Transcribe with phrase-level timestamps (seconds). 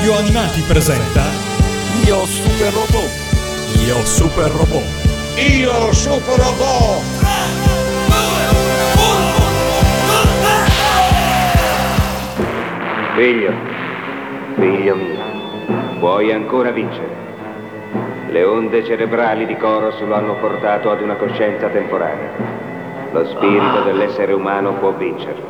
[0.00, 1.24] Radio Animati presenta
[2.06, 3.10] Io Super Robot
[3.84, 4.82] Io Super Robot
[5.36, 7.02] Io Super Robot
[13.14, 13.52] Figlio,
[14.54, 17.14] figlio mio, puoi ancora vincere.
[18.30, 22.30] Le onde cerebrali di Coros lo hanno portato ad una coscienza temporanea.
[23.12, 25.44] Lo spirito dell'essere umano può vincerlo.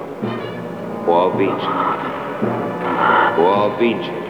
[1.04, 2.08] Può vincere.
[3.36, 4.29] Può vincere.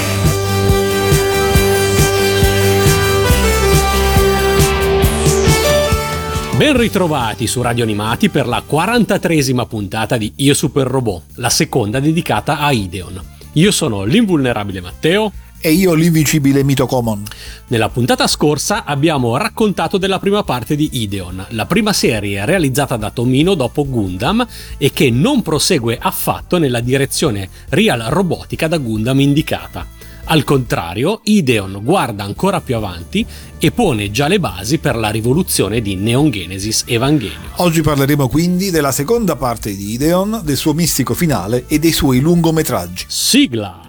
[6.61, 11.99] Ben ritrovati su Radio Animati per la 43esima puntata di Io Super Robot, la seconda
[11.99, 13.19] dedicata a Ideon.
[13.53, 15.31] Io sono l'invulnerabile Matteo.
[15.63, 17.23] E io l'invincibile Mito Common.
[17.67, 23.11] Nella puntata scorsa abbiamo raccontato della prima parte di Ideon, la prima serie realizzata da
[23.11, 24.45] Tomino dopo Gundam
[24.77, 29.85] e che non prosegue affatto nella direzione real robotica da Gundam indicata.
[30.30, 33.24] Al contrario, Ideon guarda ancora più avanti
[33.58, 37.52] e pone già le basi per la rivoluzione di Neon Genesis Evangelion.
[37.56, 42.20] Oggi parleremo quindi della seconda parte di Ideon, del suo mistico finale e dei suoi
[42.20, 43.04] lungometraggi.
[43.06, 43.84] Sigla!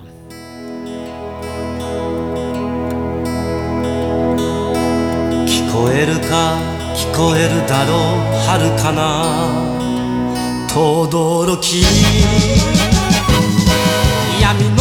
[5.77, 6.57] 聞こえるか
[6.95, 7.97] 聞こえるだろう
[8.47, 8.99] 遥かな
[10.73, 11.83] 轟き
[14.41, 14.80] 闇の中心揺さぶ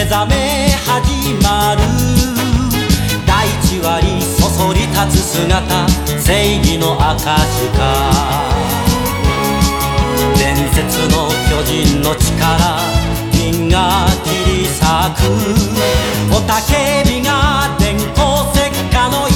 [0.00, 1.82] 目覚め始まる。
[3.26, 5.86] 大地割りそそり立つ姿。
[6.18, 7.26] 正義の証
[7.76, 7.78] か。
[10.38, 12.80] 伝説の巨人の力。
[13.30, 14.80] 銀が切り裂
[15.20, 15.28] く。
[16.32, 19.28] 雄たけびが電光石火の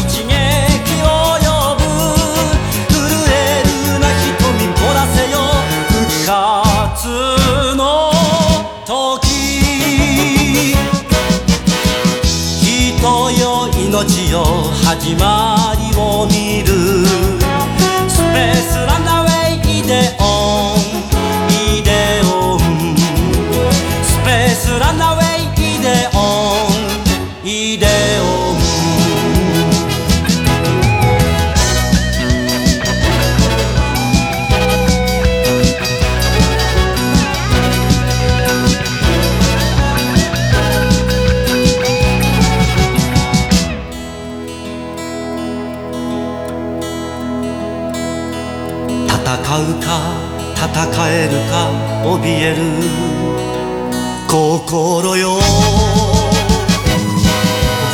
[14.06, 14.44] 命よ
[14.84, 17.06] 始まりを見る。
[18.06, 20.23] スペースランナウェイイデオ。
[50.74, 51.70] 戦えるか
[52.02, 52.58] 怯える。
[54.26, 55.38] 心よ。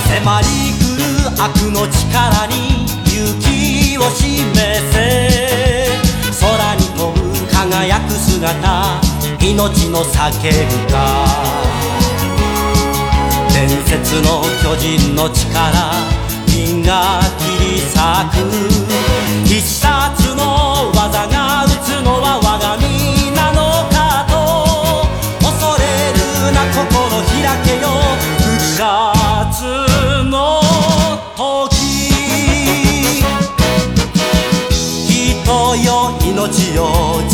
[0.08, 0.46] 迫り
[0.78, 1.04] 来る
[1.42, 4.32] 悪の力に勇気を示
[4.94, 4.96] せ。
[6.40, 8.98] 空に飛ぶ輝く姿
[9.38, 10.50] 命の叫び
[10.90, 10.96] か
[13.52, 16.19] 伝説の巨人の力
[16.82, 17.90] が切り裂
[18.30, 18.44] く
[19.46, 24.32] 必殺の技が打つのは我が身なのかと
[25.44, 26.18] 恐れる
[26.54, 26.84] な心
[27.28, 27.88] 開けよ
[28.38, 29.64] 復活
[30.28, 30.60] の
[31.36, 32.10] 時
[35.08, 35.88] 人よ
[36.22, 37.29] 命よ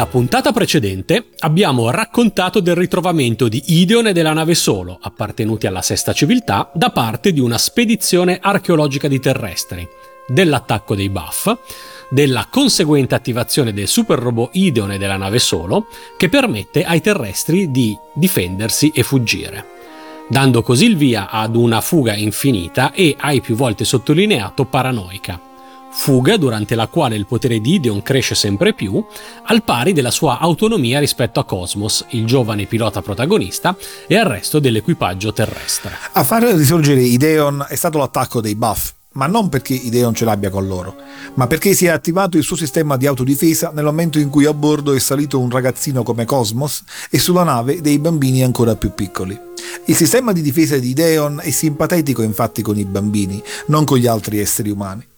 [0.00, 5.82] Nella puntata precedente abbiamo raccontato del ritrovamento di Ideon e della nave Solo, appartenuti alla
[5.82, 9.86] Sesta Civiltà, da parte di una spedizione archeologica di terrestri,
[10.26, 11.52] dell'attacco dei Buff,
[12.08, 17.70] della conseguente attivazione del super robot Ideon e della nave Solo, che permette ai terrestri
[17.70, 19.66] di difendersi e fuggire,
[20.30, 25.48] dando così il via ad una fuga infinita e, hai più volte sottolineato, paranoica
[25.90, 29.04] fuga durante la quale il potere di Ideon cresce sempre più,
[29.44, 33.76] al pari della sua autonomia rispetto a Cosmos, il giovane pilota protagonista,
[34.06, 35.92] e al resto dell'equipaggio terrestre.
[36.12, 38.92] A far risorgere Ideon è stato l'attacco dei Buff.
[39.12, 40.94] ma non perché Ideon ce l'abbia con loro,
[41.34, 44.54] ma perché si è attivato il suo sistema di autodifesa nel momento in cui a
[44.54, 49.38] bordo è salito un ragazzino come Cosmos e sulla nave dei bambini ancora più piccoli.
[49.86, 54.06] Il sistema di difesa di Ideon è simpatetico infatti con i bambini, non con gli
[54.06, 55.09] altri esseri umani.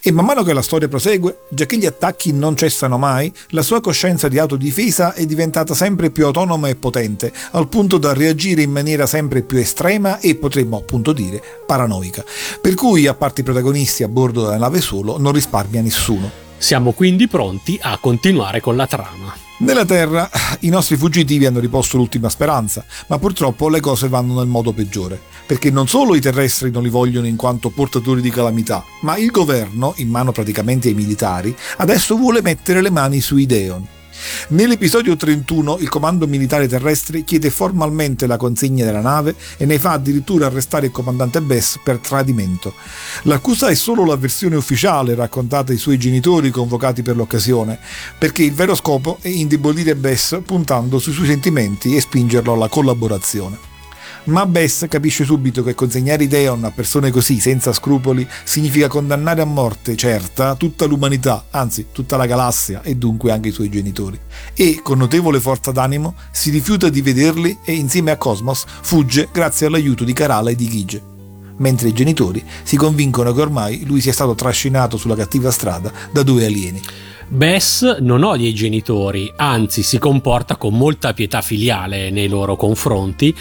[0.00, 3.62] E man mano che la storia prosegue, già che gli attacchi non cessano mai, la
[3.62, 8.62] sua coscienza di autodifesa è diventata sempre più autonoma e potente, al punto da reagire
[8.62, 12.24] in maniera sempre più estrema e potremmo appunto dire paranoica.
[12.60, 16.30] Per cui, a parte i protagonisti a bordo della nave solo, non risparmia nessuno.
[16.58, 19.50] Siamo quindi pronti a continuare con la trama.
[19.62, 20.28] Nella Terra
[20.60, 25.20] i nostri fuggitivi hanno riposto l'ultima speranza, ma purtroppo le cose vanno nel modo peggiore,
[25.46, 29.30] perché non solo i terrestri non li vogliono in quanto portatori di calamità, ma il
[29.30, 33.86] governo, in mano praticamente ai militari, adesso vuole mettere le mani su Ideon.
[34.48, 39.92] Nell'episodio 31 il comando militare terrestre chiede formalmente la consegna della nave e ne fa
[39.92, 42.74] addirittura arrestare il comandante Bess per tradimento.
[43.22, 47.78] L'accusa è solo la versione ufficiale raccontata ai suoi genitori convocati per l'occasione,
[48.18, 53.71] perché il vero scopo è indebolire Bess puntando sui suoi sentimenti e spingerlo alla collaborazione
[54.24, 59.46] ma Bess capisce subito che consegnare Ideon a persone così, senza scrupoli, significa condannare a
[59.46, 64.18] morte certa tutta l'umanità, anzi tutta la galassia e dunque anche i suoi genitori.
[64.54, 69.66] E, con notevole forza d'animo, si rifiuta di vederli e insieme a Cosmos fugge grazie
[69.66, 71.02] all'aiuto di Karala e di Gige.
[71.56, 76.22] Mentre i genitori si convincono che ormai lui sia stato trascinato sulla cattiva strada da
[76.22, 76.80] due alieni.
[77.28, 83.34] Bess non odia i genitori, anzi si comporta con molta pietà filiale nei loro confronti,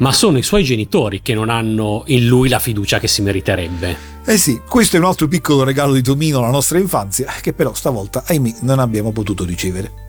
[0.00, 4.08] ma sono i suoi genitori che non hanno in lui la fiducia che si meriterebbe.
[4.24, 7.74] Eh sì, questo è un altro piccolo regalo di Tomino alla nostra infanzia, che però
[7.74, 10.08] stavolta, ahimè, non abbiamo potuto ricevere.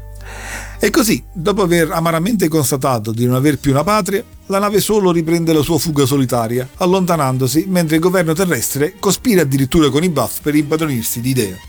[0.80, 5.12] E così, dopo aver amaramente constatato di non aver più una patria, la nave solo
[5.12, 10.40] riprende la sua fuga solitaria, allontanandosi mentre il governo terrestre cospira addirittura con i buff
[10.42, 11.60] per impadronirsi di idee.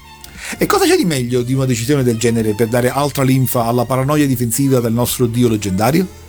[0.59, 3.85] E cosa c'è di meglio di una decisione del genere per dare altra linfa alla
[3.85, 6.22] paranoia difensiva del nostro dio leggendario?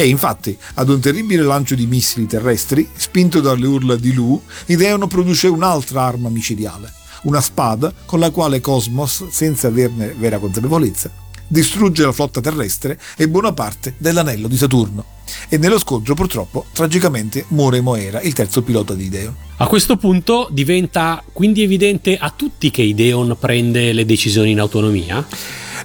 [0.00, 5.06] E infatti, ad un terribile lancio di missili terrestri, spinto dalle urla di Lu, Ideon
[5.06, 6.90] produce un'altra arma micidiale,
[7.24, 11.10] una spada con la quale Cosmos, senza averne vera consapevolezza,
[11.46, 15.04] distrugge la flotta terrestre e buona parte dell'anello di Saturno.
[15.50, 19.36] E nello scontro purtroppo tragicamente muore Moera, il terzo pilota di Ideon.
[19.58, 25.26] A questo punto diventa quindi evidente a tutti che Ideon prende le decisioni in autonomia?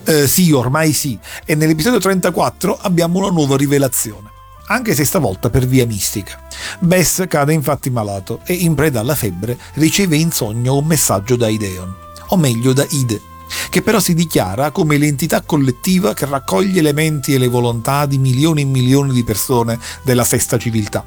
[0.03, 1.17] Eh, sì, ormai sì.
[1.45, 4.31] E nell'episodio 34 abbiamo una nuova rivelazione.
[4.67, 6.47] Anche se stavolta per via mistica.
[6.79, 11.47] Bess cade infatti malato e in preda alla febbre riceve in sogno un messaggio da
[11.47, 11.93] Ideon,
[12.29, 13.21] o meglio da Ide,
[13.69, 18.17] che però si dichiara come l'entità collettiva che raccoglie le menti e le volontà di
[18.17, 21.05] milioni e milioni di persone della sesta civiltà.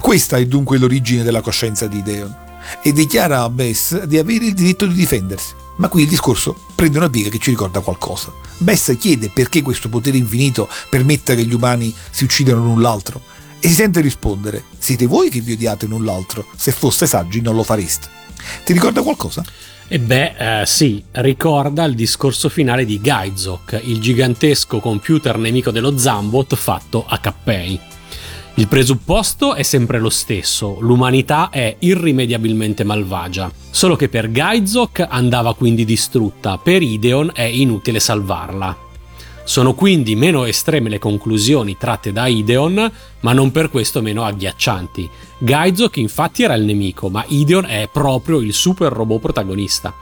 [0.00, 2.48] Questa è dunque l'origine della coscienza di Ideon
[2.82, 5.54] e dichiara a Bess di avere il diritto di difendersi.
[5.76, 8.32] Ma qui il discorso prende una piega che ci ricorda qualcosa.
[8.56, 13.20] Bess chiede perché questo potere infinito permetta che gli umani si uccidano l'un l'altro
[13.60, 16.46] e si sente rispondere: Siete voi che vi odiate l'un l'altro?
[16.56, 18.08] Se foste saggi non lo fareste.
[18.64, 19.44] Ti ricorda qualcosa?
[19.88, 25.98] E beh, eh, sì, ricorda il discorso finale di Gaizok, il gigantesco computer nemico dello
[25.98, 27.89] Zambot fatto a Cappei.
[28.56, 35.54] Il presupposto è sempre lo stesso, l'umanità è irrimediabilmente malvagia, solo che per Gaizok andava
[35.54, 38.88] quindi distrutta, per Ideon è inutile salvarla.
[39.44, 45.08] Sono quindi meno estreme le conclusioni tratte da Ideon, ma non per questo meno agghiaccianti.
[45.38, 49.94] Gaizok infatti era il nemico, ma Ideon è proprio il super robot protagonista.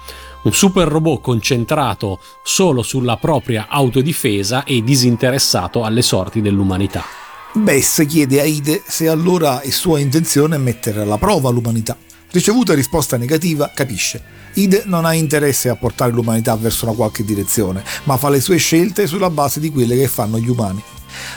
[0.43, 7.28] Un super robot concentrato solo sulla propria autodifesa e disinteressato alle sorti dell'umanità.
[7.55, 11.97] Bess chiede a Ide se allora è sua intenzione mettere alla prova l'umanità.
[12.31, 14.23] Ricevuta risposta negativa, capisce.
[14.55, 18.59] Ide non ha interesse a portare l'umanità verso una qualche direzione, ma fa le sue
[18.59, 20.83] scelte sulla base di quelle che fanno gli umani.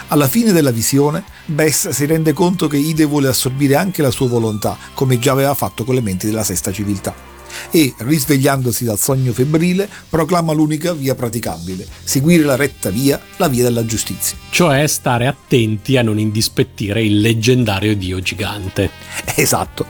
[0.10, 4.28] Alla fine della visione, Bess si rende conto che Ide vuole assorbire anche la sua
[4.28, 7.32] volontà, come già aveva fatto con le menti della sesta civiltà
[7.72, 13.64] e, risvegliandosi dal sogno febbrile, proclama l'unica via praticabile, seguire la retta via, la via
[13.64, 14.38] della giustizia.
[14.50, 18.90] Cioè stare attenti a non indispettire il leggendario dio gigante.
[19.36, 19.86] Esatto.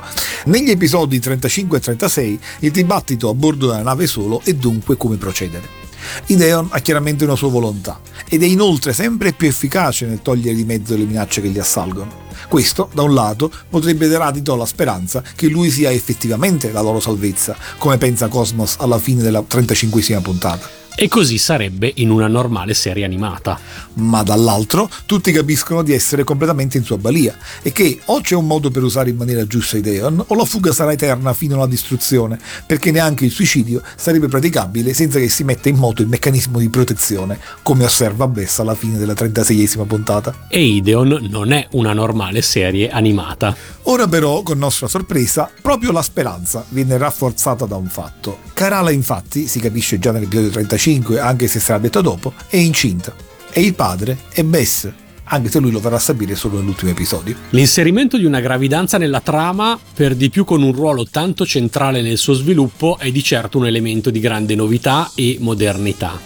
[0.46, 5.18] Negli episodi 35 e 36 il dibattito a bordo della nave solo è dunque come
[5.18, 5.81] procedere.
[6.28, 10.66] Ideon ha chiaramente una sua volontà ed è inoltre sempre più efficace nel togliere di
[10.66, 12.30] mezzo le minacce che gli assalgono.
[12.48, 17.00] Questo, da un lato, potrebbe dare adito alla speranza che lui sia effettivamente la loro
[17.00, 20.81] salvezza, come pensa Cosmos alla fine della 35esima puntata.
[20.96, 23.60] E così sarebbe in una normale serie animata.
[23.94, 28.46] Ma dall'altro tutti capiscono di essere completamente in sua balia e che o c'è un
[28.46, 32.40] modo per usare in maniera giusta Ideon o la fuga sarà eterna fino alla distruzione,
[32.66, 36.70] perché neanche il suicidio sarebbe praticabile senza che si metta in moto il meccanismo di
[36.70, 40.48] protezione, come osserva Bess alla fine della 36esima puntata.
[40.50, 43.56] E Ideon non è una normale serie animata.
[43.84, 48.40] Ora però, con nostra sorpresa, proprio la speranza viene rafforzata da un fatto.
[48.54, 50.81] Karala infatti, si capisce già nell'episodio 35,
[51.20, 53.14] anche se sarà detto dopo, è incinta.
[53.52, 54.90] E il padre è Bess,
[55.26, 57.36] anche se lui lo verrà a sapere solo nell'ultimo episodio.
[57.52, 62.18] L'inserimento di una gravidanza nella trama, per di più con un ruolo tanto centrale nel
[62.18, 66.20] suo sviluppo, è di certo un elemento di grande novità e modernità.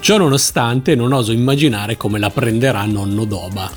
[0.00, 3.70] Ciò nonostante non oso immaginare come la prenderà nonno Doba.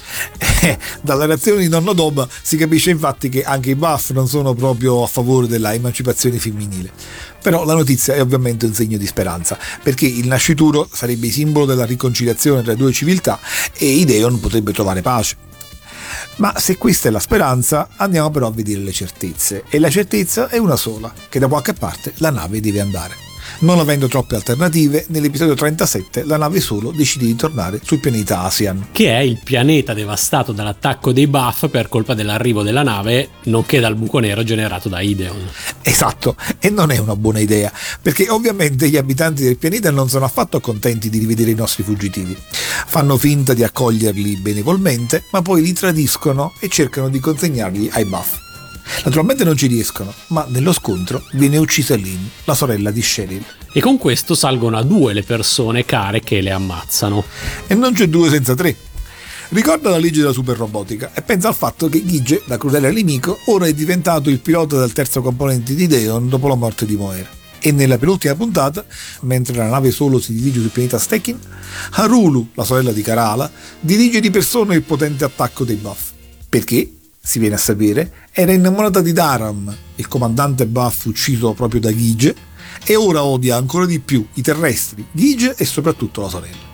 [0.62, 4.54] Eh, dalla reazione di nonno Doba si capisce infatti che anche i buff non sono
[4.54, 6.92] proprio a favore della emancipazione femminile.
[7.42, 11.84] Però la notizia è ovviamente un segno di speranza, perché il nascituro sarebbe simbolo della
[11.84, 13.38] riconciliazione tra le due civiltà
[13.74, 15.36] e Ideon potrebbe trovare pace.
[16.38, 19.66] Ma se questa è la speranza, andiamo però a vedere le certezze.
[19.68, 23.32] E la certezza è una sola, che da qualche parte la nave deve andare.
[23.64, 28.88] Non avendo troppe alternative, nell'episodio 37 la nave solo decide di tornare sul pianeta Asian.
[28.92, 33.96] Che è il pianeta devastato dall'attacco dei buff per colpa dell'arrivo della nave, nonché dal
[33.96, 35.48] buco nero generato da Ideon.
[35.82, 40.26] Esatto, e non è una buona idea, perché ovviamente gli abitanti del pianeta non sono
[40.26, 42.38] affatto contenti di rivedere i nostri fuggitivi.
[42.86, 48.43] Fanno finta di accoglierli benevolmente, ma poi li tradiscono e cercano di consegnarli ai buff.
[49.04, 53.44] Naturalmente non ci riescono, ma nello scontro viene uccisa Lynn, la sorella di Cheryl.
[53.74, 57.24] E con questo salgono a due le persone care che le ammazzano.
[57.68, 58.76] E non c'è due senza tre.
[59.50, 63.40] Ricorda la legge della super robotica e pensa al fatto che Gige, da crudele nemico,
[63.46, 67.30] ora è diventato il pilota del terzo componente di Deon dopo la morte di Moera.
[67.60, 68.84] E nella penultima puntata,
[69.22, 71.38] mentre la nave solo si dirige sul pianeta Stekin,
[71.92, 73.50] Harulu, la sorella di Karala,
[73.80, 76.10] dirige di persona il potente attacco dei buff.
[76.50, 76.92] Perché?
[77.26, 82.36] Si viene a sapere, era innamorata di Daram, il comandante buff ucciso proprio da Gige,
[82.84, 86.72] e ora odia ancora di più i terrestri, Gige e soprattutto la sorella.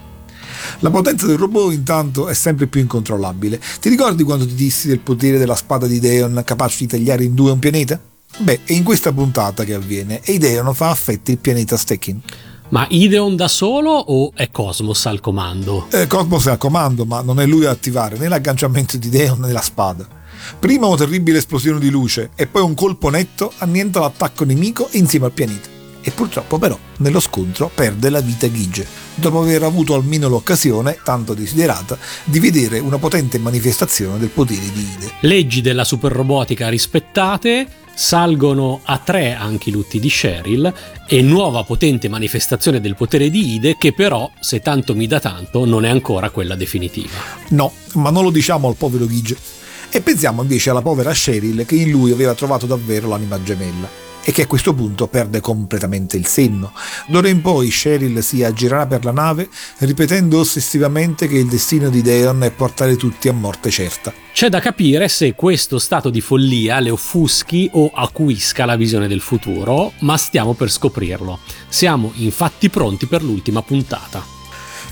[0.79, 3.61] La potenza del robot intanto è sempre più incontrollabile.
[3.79, 7.35] Ti ricordi quando ti dissi del potere della spada di Deon capace di tagliare in
[7.35, 8.01] due un pianeta?
[8.39, 12.21] Beh, è in questa puntata che avviene e Deon fa affetti il pianeta Stekin.
[12.69, 15.87] Ma Ideon da solo o è Cosmos al comando?
[15.91, 19.39] Eh, Cosmos è al comando, ma non è lui a attivare né l'agganciamento di Deon
[19.39, 20.17] né la spada.
[20.59, 25.25] Prima una terribile esplosione di luce e poi un colpo netto annienta l'attacco nemico insieme
[25.25, 25.77] al pianeta.
[26.01, 31.33] E purtroppo però nello scontro perde la vita Gige, dopo aver avuto almeno l'occasione, tanto
[31.33, 35.11] desiderata, di vedere una potente manifestazione del potere di Ide.
[35.21, 40.73] Leggi della superrobotica rispettate, salgono a tre anche i lutti di Cheryl
[41.05, 45.65] e nuova potente manifestazione del potere di Ide che però, se tanto mi dà tanto,
[45.65, 47.17] non è ancora quella definitiva.
[47.49, 49.57] No, ma non lo diciamo al povero Gige.
[49.91, 54.31] E pensiamo invece alla povera Cheryl che in lui aveva trovato davvero l'anima gemella e
[54.31, 56.73] che a questo punto perde completamente il senno.
[57.07, 62.03] D'ora in poi Cheryl si aggirerà per la nave ripetendo ossessivamente che il destino di
[62.03, 64.13] Deon è portare tutti a morte certa.
[64.31, 69.21] C'è da capire se questo stato di follia le offuschi o acuisca la visione del
[69.21, 71.39] futuro, ma stiamo per scoprirlo.
[71.67, 74.23] Siamo infatti pronti per l'ultima puntata.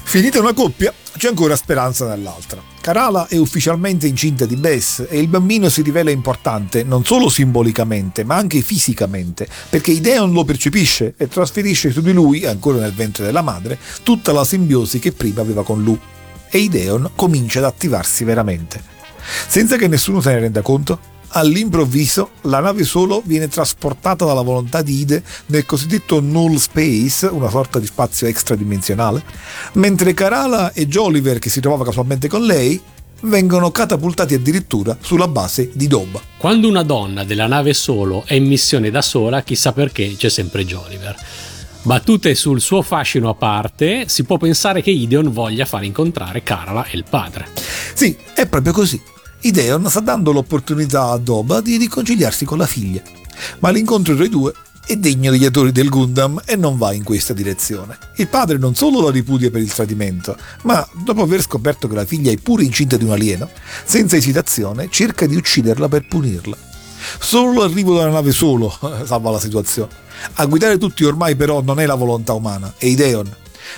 [0.03, 2.76] Finita una coppia, c'è ancora speranza nell'altra.
[2.87, 8.23] Karala è ufficialmente incinta di Bess e il bambino si rivela importante non solo simbolicamente
[8.23, 13.25] ma anche fisicamente perché Ideon lo percepisce e trasferisce su di lui, ancora nel ventre
[13.25, 15.99] della madre, tutta la simbiosi che prima aveva con Lu.
[16.49, 18.81] E Ideon comincia ad attivarsi veramente.
[19.49, 20.97] Senza che nessuno se ne renda conto,
[21.29, 27.49] All'improvviso la nave solo viene trasportata dalla volontà di Ide nel cosiddetto null space, una
[27.49, 29.23] sorta di spazio extradimensionale,
[29.73, 32.81] mentre Karala e Joliver, che si trovava casualmente con lei,
[33.21, 36.21] vengono catapultati addirittura sulla base di Doba.
[36.37, 40.65] Quando una donna della nave solo è in missione da sola, chissà perché c'è sempre
[40.65, 41.15] Joliver.
[41.81, 46.85] Battute sul suo fascino a parte, si può pensare che Ideon voglia far incontrare Karala
[46.85, 47.47] e il padre.
[47.93, 49.01] Sì, è proprio così.
[49.41, 53.01] Ideon sta dando l'opportunità a Doba di riconciliarsi con la figlia,
[53.59, 54.51] ma l'incontro tra i due
[54.87, 57.97] è degno degli attori del Gundam e non va in questa direzione.
[58.15, 62.05] Il padre non solo la ripudia per il tradimento, ma dopo aver scoperto che la
[62.05, 63.49] figlia è pure incinta di un alieno,
[63.83, 66.55] senza esitazione cerca di ucciderla per punirla.
[67.19, 68.73] Solo l'arrivo della nave solo
[69.05, 69.91] salva la situazione.
[70.35, 73.29] A guidare tutti ormai però non è la volontà umana, è Ideon.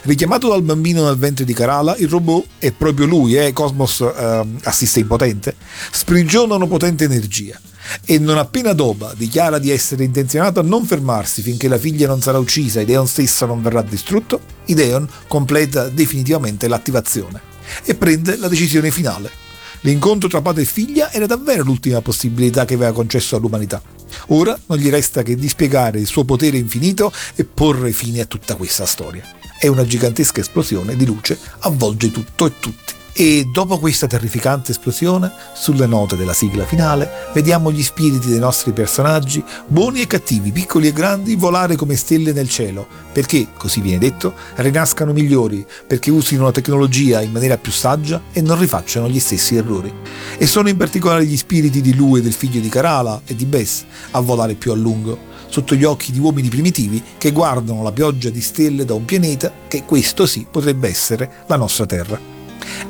[0.03, 4.45] Richiamato dal bambino nel ventre di Karala, il robot, è proprio lui, eh, Cosmos eh,
[4.63, 5.55] assiste impotente,
[5.91, 7.59] sprigionano potente energia.
[8.05, 12.21] E non appena Doba dichiara di essere intenzionato a non fermarsi finché la figlia non
[12.21, 17.41] sarà uccisa e Ideon stesso non verrà distrutto, Ideon completa definitivamente l'attivazione
[17.83, 19.47] e prende la decisione finale.
[19.81, 23.81] L'incontro tra padre e figlia era davvero l'ultima possibilità che aveva concesso all'umanità.
[24.27, 28.55] Ora non gli resta che dispiegare il suo potere infinito e porre fine a tutta
[28.55, 29.38] questa storia.
[29.59, 32.93] E una gigantesca esplosione di luce avvolge tutto e tutti.
[33.11, 38.71] E dopo questa terrificante esplosione, sulle note della sigla finale, vediamo gli spiriti dei nostri
[38.71, 43.97] personaggi, buoni e cattivi, piccoli e grandi, volare come stelle nel cielo, perché, così viene
[43.97, 49.19] detto, rinascano migliori, perché usino la tecnologia in maniera più saggia e non rifacciano gli
[49.19, 49.93] stessi errori.
[50.37, 53.43] E sono in particolare gli spiriti di lui e del figlio di Karala e di
[53.43, 57.91] Bess a volare più a lungo, sotto gli occhi di uomini primitivi che guardano la
[57.91, 62.19] pioggia di stelle da un pianeta che questo sì potrebbe essere la nostra Terra.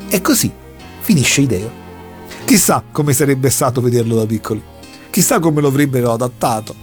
[0.08, 0.52] E così
[1.00, 1.70] finisce Ideo.
[2.44, 4.62] Chissà come sarebbe stato vederlo da piccoli.
[5.10, 6.74] Chissà come lo avrebbero adattato.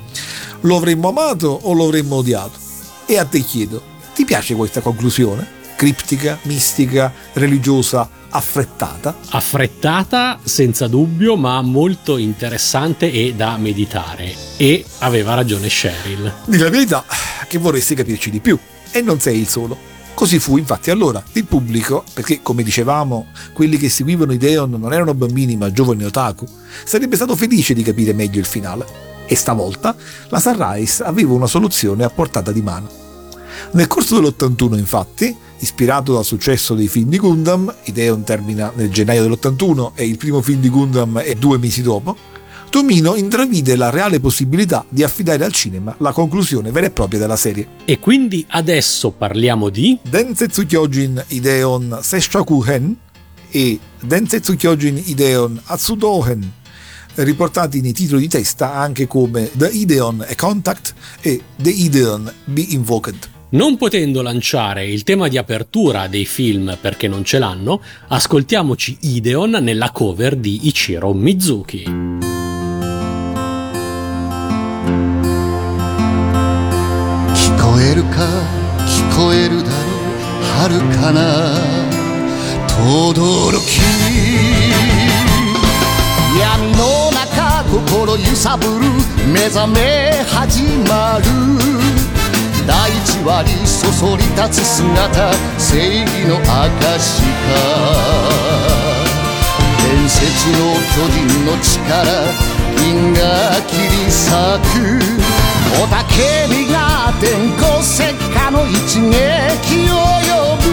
[0.62, 2.58] Lo avremmo amato o lo avremmo odiato?
[3.06, 3.82] E a te chiedo,
[4.14, 5.56] ti piace questa conclusione?
[5.76, 9.16] Criptica, mistica, religiosa, affrettata?
[9.30, 14.34] Affrettata senza dubbio, ma molto interessante e da meditare.
[14.58, 16.34] E aveva ragione Cheryl.
[16.46, 17.06] Di la verità
[17.48, 18.58] che vorresti capirci di più.
[18.92, 19.78] E non sei il solo.
[20.14, 25.14] Così fu infatti allora il pubblico, perché come dicevamo, quelli che seguivano Ideon non erano
[25.14, 26.46] bambini ma giovani otaku,
[26.84, 28.86] sarebbe stato felice di capire meglio il finale.
[29.28, 29.96] E stavolta
[30.30, 32.90] la Sunrise aveva una soluzione a portata di mano.
[33.74, 39.24] Nel corso dell'81 infatti, ispirato dal successo dei film di Gundam, Ideon termina nel gennaio
[39.24, 42.16] dell'81 e il primo film di Gundam è due mesi dopo,
[42.70, 47.38] Tomino intravide la reale possibilità di affidare al cinema la conclusione vera e propria della
[47.38, 47.68] serie.
[47.86, 52.96] E quindi adesso parliamo di Densetsu Kyojin Ideon Sesshakuhen
[53.50, 56.52] e Densetsu Kyojin Ideon Atsudohen,
[57.16, 62.62] riportati nei titoli di testa anche come The Ideon A Contact e The Ideon Be
[62.62, 63.36] Invoked.
[63.51, 69.51] Non potendo lanciare il tema di apertura dei film perché non ce l'hanno, ascoltiamoci Ideon
[69.61, 72.31] nella cover di Ichiro Mizuki.
[77.73, 78.11] こえるか
[78.87, 79.79] 聞こえるだろ
[80.39, 81.55] う遥かな
[82.69, 83.15] 轟
[86.39, 88.85] 闇の中心揺さぶる
[89.33, 92.06] 目覚め始まる
[92.68, 97.48] 大地割りそそり立つ姿正義の証か
[99.88, 102.04] 伝説の巨人の力
[102.78, 103.20] 銀が
[103.68, 104.28] 切り裂
[104.74, 104.84] く
[105.80, 106.16] 雄たけ
[106.54, 106.78] びが
[107.22, 109.96] 電光石火の一撃を
[110.28, 110.68] 呼ぶ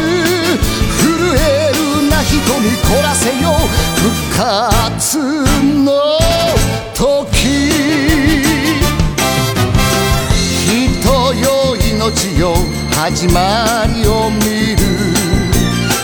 [0.98, 1.06] 震
[1.38, 1.78] える
[2.10, 3.54] な人に凝らせよ
[3.96, 5.18] 復活
[5.84, 6.18] の
[6.92, 7.13] 時。
[12.14, 12.54] 命よ
[12.92, 14.78] 始まりを見る。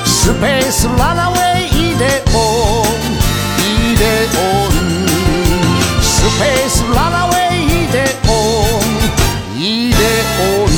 [0.05, 2.85] スペースランナウェイイデオン
[3.63, 4.05] イデ
[4.37, 4.73] オン。
[6.03, 8.31] スペースランナウェイイデオ
[9.55, 9.97] ンイデ
[10.65, 10.70] オン。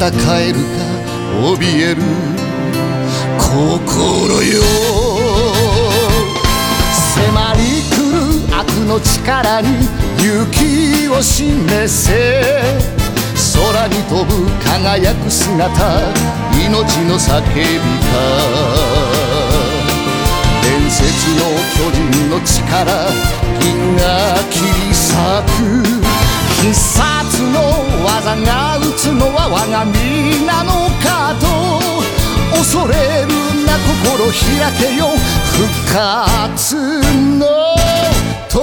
[0.00, 0.08] 戦
[0.38, 0.60] えるか
[1.58, 2.00] 怯える。
[3.38, 4.62] 心よ。
[6.88, 8.16] 迫り来る
[8.56, 9.68] 悪の力に
[10.16, 12.08] 勇気を示せ。
[13.52, 15.68] 空に飛ぶ輝く姿
[16.54, 16.70] 命
[17.04, 18.16] の叫びか。
[20.62, 21.04] 伝説
[21.36, 21.40] の
[21.76, 23.12] 巨人の力
[23.60, 24.00] 銀が
[24.50, 25.04] 切り裂
[26.04, 26.09] く。
[26.62, 27.58] 必殺の
[28.04, 31.48] 技が打つのは我が身なのかと
[32.54, 33.28] 恐れる
[33.64, 35.08] な心開けよ
[35.56, 36.76] 復活
[37.38, 37.48] の
[38.50, 38.60] 時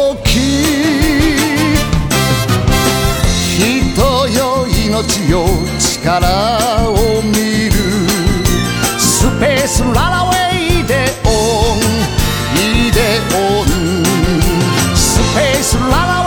[3.57, 3.97] 人
[4.29, 5.47] よ命よ
[5.79, 6.21] 力
[6.91, 7.73] を見る
[8.99, 11.27] スペースララウェイでオ
[11.73, 11.81] ン
[12.61, 13.65] イデオン
[14.95, 16.26] スペースララウェイ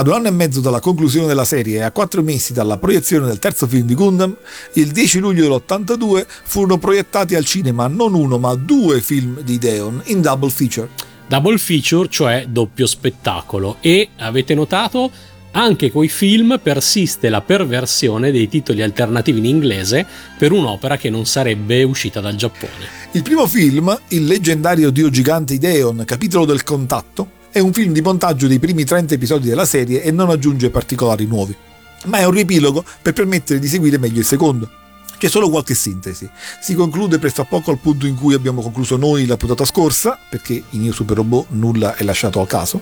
[0.00, 3.26] Ad un anno e mezzo dalla conclusione della serie e a quattro mesi dalla proiezione
[3.26, 4.34] del terzo film di Gundam,
[4.72, 10.00] il 10 luglio dell'82 furono proiettati al cinema non uno ma due film di Deon
[10.06, 10.88] in double feature.
[11.26, 13.76] Double feature, cioè doppio spettacolo.
[13.80, 15.10] E avete notato?
[15.52, 20.06] Anche coi film persiste la perversione dei titoli alternativi in inglese
[20.38, 22.98] per un'opera che non sarebbe uscita dal Giappone.
[23.12, 28.00] Il primo film, il leggendario dio gigante Ideon, capitolo del contatto, è un film di
[28.00, 31.56] montaggio dei primi 30 episodi della serie e non aggiunge particolari nuovi.
[32.04, 34.70] Ma è un riepilogo per permettere di seguire meglio il secondo.
[35.18, 36.30] C'è solo qualche sintesi.
[36.62, 40.16] Si conclude presto a poco al punto in cui abbiamo concluso noi la puntata scorsa,
[40.30, 42.80] perché in Io Super Robot nulla è lasciato al caso,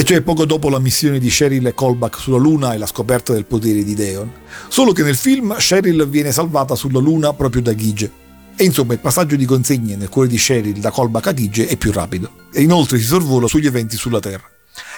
[0.00, 3.32] e cioè poco dopo la missione di Cheryl e Callback sulla Luna e la scoperta
[3.32, 4.30] del potere di Deon.
[4.68, 8.08] Solo che nel film Cheryl viene salvata sulla Luna proprio da Gige,
[8.54, 11.76] e insomma il passaggio di consegne nel cuore di Cheryl da Colback a Tige è
[11.76, 12.30] più rapido.
[12.52, 14.48] E inoltre si sorvola sugli eventi sulla Terra.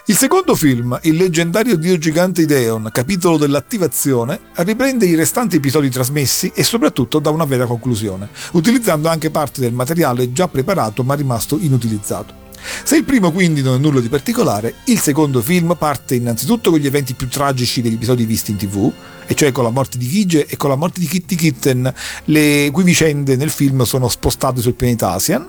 [0.04, 6.52] Il secondo film, il leggendario dio gigante Ideon, capitolo dell'attivazione, riprende i restanti episodi trasmessi
[6.54, 11.56] e soprattutto dà una vera conclusione, utilizzando anche parte del materiale già preparato ma rimasto
[11.58, 12.48] inutilizzato.
[12.82, 16.78] Se il primo quindi non è nulla di particolare, il secondo film parte innanzitutto con
[16.78, 18.92] gli eventi più tragici degli episodi visti in tv,
[19.26, 21.94] e cioè con la morte di Gige e con la morte di Kitty Kitten,
[22.24, 25.48] le cui vicende nel film sono spostate sul pianeta Asian,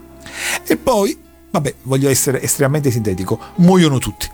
[0.65, 1.17] e poi,
[1.49, 4.27] vabbè, voglio essere estremamente sintetico, muoiono tutti.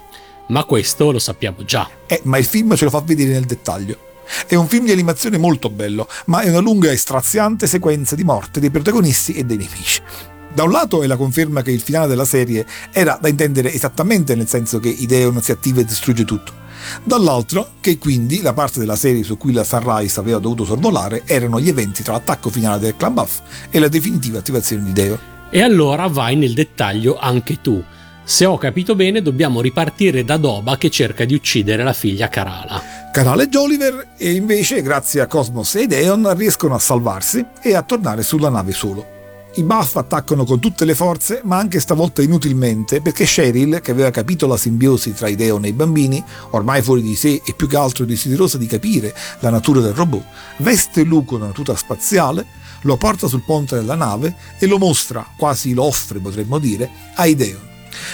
[0.49, 1.89] Ma questo lo sappiamo già.
[2.05, 4.05] Eh, ma il film ce lo fa vedere nel dettaglio.
[4.45, 8.23] È un film di animazione molto bello, ma è una lunga e straziante sequenza di
[8.23, 10.01] morte dei protagonisti e dei nemici.
[10.57, 14.33] Da un lato è la conferma che il finale della serie era da intendere esattamente
[14.33, 16.51] nel senso che Ideon si attiva e distrugge tutto.
[17.03, 21.59] Dall'altro che quindi la parte della serie su cui la Sunrise aveva dovuto sorvolare erano
[21.59, 25.19] gli eventi tra l'attacco finale del clan Buff e la definitiva attivazione di Ideon.
[25.51, 27.83] E allora vai nel dettaglio anche tu.
[28.23, 32.81] Se ho capito bene, dobbiamo ripartire da Doba che cerca di uccidere la figlia Karala.
[33.11, 37.83] Karala e Joliver, e invece, grazie a Cosmos e Ideon, riescono a salvarsi e a
[37.83, 39.16] tornare sulla nave solo.
[39.57, 44.11] I Buff attaccano con tutte le forze, ma anche stavolta inutilmente, perché Cheryl, che aveva
[44.11, 47.75] capito la simbiosi tra Ideon e i bambini, ormai fuori di sé e più che
[47.75, 50.23] altro desiderosa di capire la natura del robot,
[50.57, 52.45] veste Lu con una tuta spaziale,
[52.81, 57.25] lo porta sul ponte della nave e lo mostra, quasi lo offre potremmo dire, a
[57.25, 57.67] Ideon.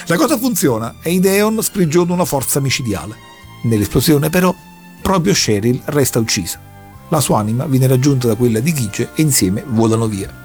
[0.06, 3.16] La cosa funziona e Ideon sprigiona una forza micidiale.
[3.64, 4.54] Nell'esplosione però,
[5.02, 6.58] proprio Cheryl resta uccisa.
[7.10, 10.43] La sua anima viene raggiunta da quella di Gige e insieme volano via.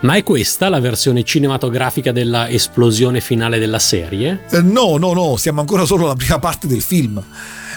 [0.00, 4.44] Ma è questa la versione cinematografica della esplosione finale della serie?
[4.50, 7.22] Eh, no, no, no, siamo ancora solo alla prima parte del film.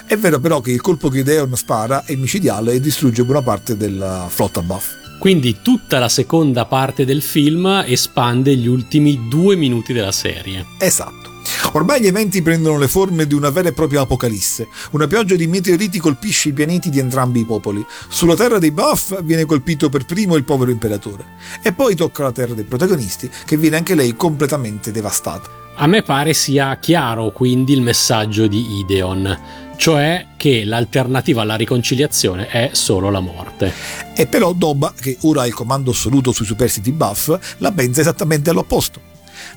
[0.06, 3.76] È vero però che il colpo che Deon spara è micidiale e distrugge buona parte
[3.76, 4.98] della flotta buff.
[5.18, 10.66] Quindi tutta la seconda parte del film espande gli ultimi due minuti della serie.
[10.78, 11.29] Esatto.
[11.72, 14.68] Ormai gli eventi prendono le forme di una vera e propria apocalisse.
[14.92, 17.84] Una pioggia di meteoriti colpisce i pianeti di entrambi i popoli.
[18.08, 21.24] Sulla terra dei Buff viene colpito per primo il povero imperatore.
[21.62, 25.58] E poi tocca la terra dei protagonisti, che viene anche lei completamente devastata.
[25.76, 29.38] A me pare sia chiaro quindi il messaggio di Ideon,
[29.76, 33.72] cioè che l'alternativa alla riconciliazione è solo la morte.
[34.14, 38.50] E però Doba, che ora ha il comando assoluto sui superstiti buff, la pensa esattamente
[38.50, 39.09] all'opposto.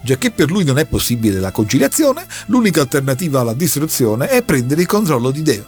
[0.03, 4.81] Già che per lui non è possibile la conciliazione, l'unica alternativa alla distruzione è prendere
[4.81, 5.65] il controllo di Deo.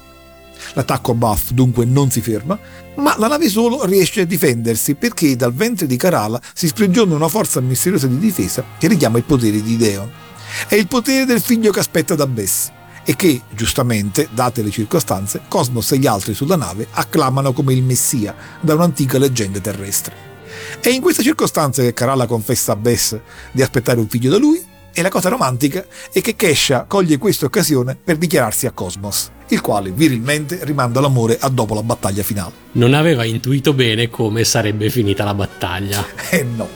[0.74, 2.60] L'attacco a Buff dunque non si ferma,
[2.96, 7.30] ma la nave solo riesce a difendersi perché dal ventre di Karala si sprigiona una
[7.30, 10.12] forza misteriosa di difesa che richiama il potere di Deon.
[10.68, 12.72] È il potere del figlio che aspetta da Bess
[13.06, 17.84] e che, giustamente, date le circostanze, Cosmos e gli altri sulla nave acclamano come il
[17.84, 20.35] Messia da un'antica leggenda terrestre.
[20.80, 23.18] È in questa circostanza che Karala confessa a Bess
[23.52, 24.64] di aspettare un figlio da lui
[24.98, 29.60] e la cosa romantica è che Kesha coglie questa occasione per dichiararsi a Cosmos, il
[29.60, 32.54] quale virilmente rimanda l'amore a dopo la battaglia finale.
[32.74, 36.06] Non aveva intuito bene come sarebbe finita la battaglia.
[36.30, 36.68] Eh no.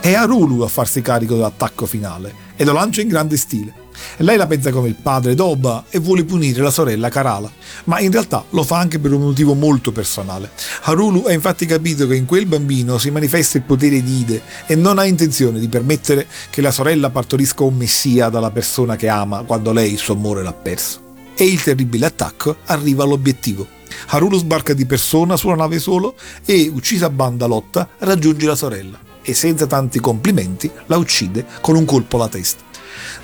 [0.00, 3.85] È Arulu a farsi carico dell'attacco finale e lo lancia in grande stile.
[4.18, 7.50] Lei la pensa come il padre Doba e vuole punire la sorella Karala,
[7.84, 10.50] ma in realtà lo fa anche per un motivo molto personale.
[10.82, 14.74] Harulu ha infatti capito che in quel bambino si manifesta il potere di Ide e
[14.74, 19.42] non ha intenzione di permettere che la sorella partorisca un messia dalla persona che ama
[19.42, 21.04] quando lei il suo amore l'ha perso.
[21.34, 23.66] E il terribile attacco arriva all'obiettivo.
[24.08, 28.98] Harulu sbarca di persona sulla nave solo e, uccisa a banda lotta, raggiunge la sorella
[29.28, 32.62] e senza tanti complimenti la uccide con un colpo alla testa.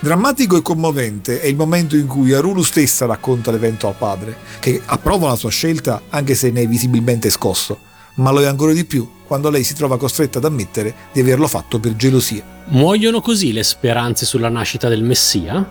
[0.01, 4.81] Drammatico e commovente è il momento in cui Arulu stessa racconta l'evento al padre, che
[4.85, 7.79] approva la sua scelta anche se ne è visibilmente scosso,
[8.15, 11.47] ma lo è ancora di più quando lei si trova costretta ad ammettere di averlo
[11.47, 12.45] fatto per gelosia.
[12.67, 15.67] Muoiono così le speranze sulla nascita del Messia?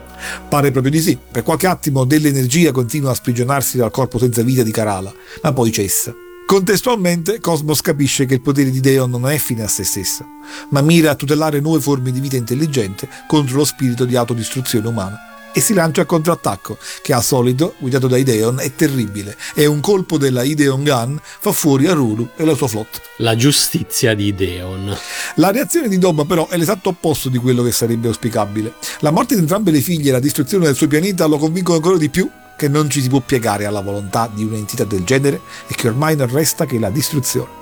[0.48, 1.16] Pare proprio di sì.
[1.30, 5.12] Per qualche attimo dell'energia continua a sprigionarsi dal corpo senza vita di Karala,
[5.42, 6.12] ma poi cessa.
[6.52, 10.26] Contestualmente, Cosmos capisce che il potere di Deon non è fine a se stessa,
[10.68, 15.16] ma mira a tutelare nuove forme di vita intelligente contro lo spirito di autodistruzione umana
[15.54, 19.80] e si lancia al contrattacco, che al solito, guidato da Ideon, è terribile e un
[19.80, 22.98] colpo della Ideon Gun fa fuori a Ruru e la sua flotta.
[23.16, 24.94] La giustizia di Ideon.
[25.36, 28.74] La reazione di Doba però è l'esatto opposto di quello che sarebbe auspicabile.
[28.98, 31.96] La morte di entrambe le figlie e la distruzione del suo pianeta lo convincono ancora
[31.96, 32.28] di più
[32.62, 36.14] che non ci si può piegare alla volontà di un'entità del genere e che ormai
[36.14, 37.60] non resta che la distruzione.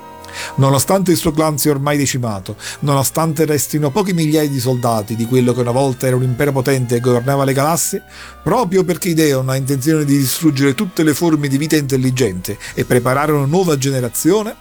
[0.57, 5.53] Nonostante il suo clan sia ormai decimato, nonostante restino poche migliaia di soldati di quello
[5.53, 8.03] che una volta era un impero potente e governava le galassie,
[8.43, 13.31] proprio perché Ideon ha intenzione di distruggere tutte le forme di vita intelligente e preparare
[13.31, 14.55] una nuova generazione,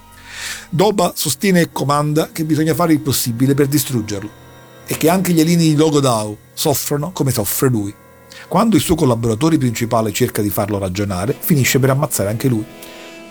[0.70, 4.30] Doba sostiene e comanda che bisogna fare il possibile per distruggerlo
[4.86, 7.94] e che anche gli alieni di Logodao soffrono come soffre lui.
[8.50, 12.64] Quando il suo collaboratore principale cerca di farlo ragionare, finisce per ammazzare anche lui.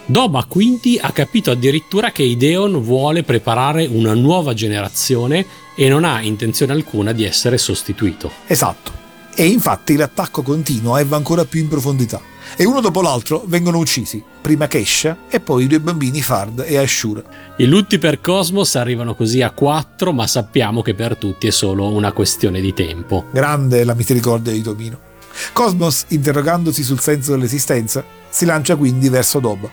[0.05, 6.21] Doba quindi ha capito addirittura che Ideon vuole preparare una nuova generazione e non ha
[6.21, 8.31] intenzione alcuna di essere sostituito.
[8.47, 8.93] Esatto.
[9.35, 12.21] E infatti l'attacco continua e va ancora più in profondità.
[12.55, 16.77] E uno dopo l'altro vengono uccisi, prima Kesha e poi i due bambini Fard e
[16.77, 17.21] Ashura.
[17.57, 21.91] I lutti per Cosmos arrivano così a quattro, ma sappiamo che per tutti è solo
[21.91, 23.25] una questione di tempo.
[23.31, 25.07] Grande la misericordia di Tomino.
[25.53, 29.69] Cosmos, interrogandosi sul senso dell'esistenza, si lancia quindi verso Doba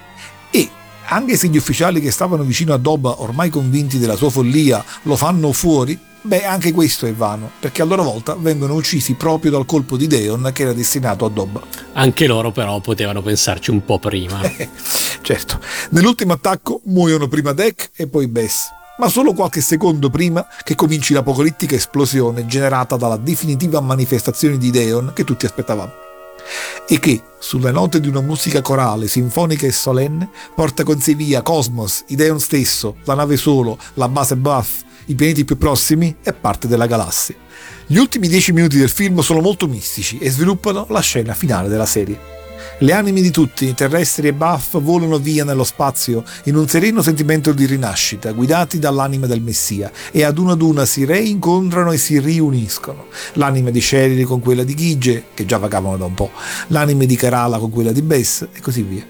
[0.51, 0.71] e
[1.09, 5.17] anche se gli ufficiali che stavano vicino a Doba, ormai convinti della sua follia, lo
[5.17, 9.67] fanno fuori, beh, anche questo è vano, perché a loro volta vengono uccisi proprio dal
[9.67, 11.61] colpo di Deon che era destinato a Doba.
[11.93, 14.41] Anche loro però potevano pensarci un po' prima.
[15.23, 18.67] certo, nell'ultimo attacco muoiono prima Deck e poi Bess,
[18.99, 25.13] ma solo qualche secondo prima che cominci l'apocalittica esplosione generata dalla definitiva manifestazione di Deon
[25.15, 26.05] che tutti aspettavamo
[26.87, 31.43] e che, sulle note di una musica corale, sinfonica e solenne, porta con sé via
[31.43, 36.69] Cosmos, Ideon stesso, la nave solo, la base Buff, i pianeti più prossimi e parte
[36.69, 37.35] della galassia.
[37.87, 41.87] Gli ultimi dieci minuti del film sono molto mistici e sviluppano la scena finale della
[41.87, 42.46] serie.
[42.81, 47.55] Le anime di tutti, terrestri e buff, volano via nello spazio in un sereno sentimento
[47.55, 52.21] di rinascita, guidati dall'anima del Messia, e ad una ad una si reincontrano e si
[52.21, 53.07] riuniscono.
[53.35, 56.31] L'anima di Sheryl con quella di Gige, che già vagavano da un po',
[56.67, 59.07] l'anima di Karala con quella di Bess, e così via.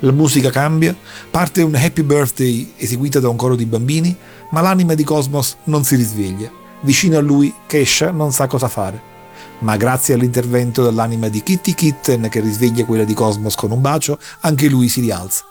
[0.00, 0.92] La musica cambia,
[1.30, 4.16] parte un happy birthday eseguita da un coro di bambini,
[4.50, 6.50] ma l'anima di Cosmos non si risveglia.
[6.80, 9.14] Vicino a lui, Kesha non sa cosa fare
[9.60, 14.18] ma grazie all'intervento dell'anima di Kitty Kitten che risveglia quella di Cosmos con un bacio,
[14.40, 15.44] anche lui si rialza.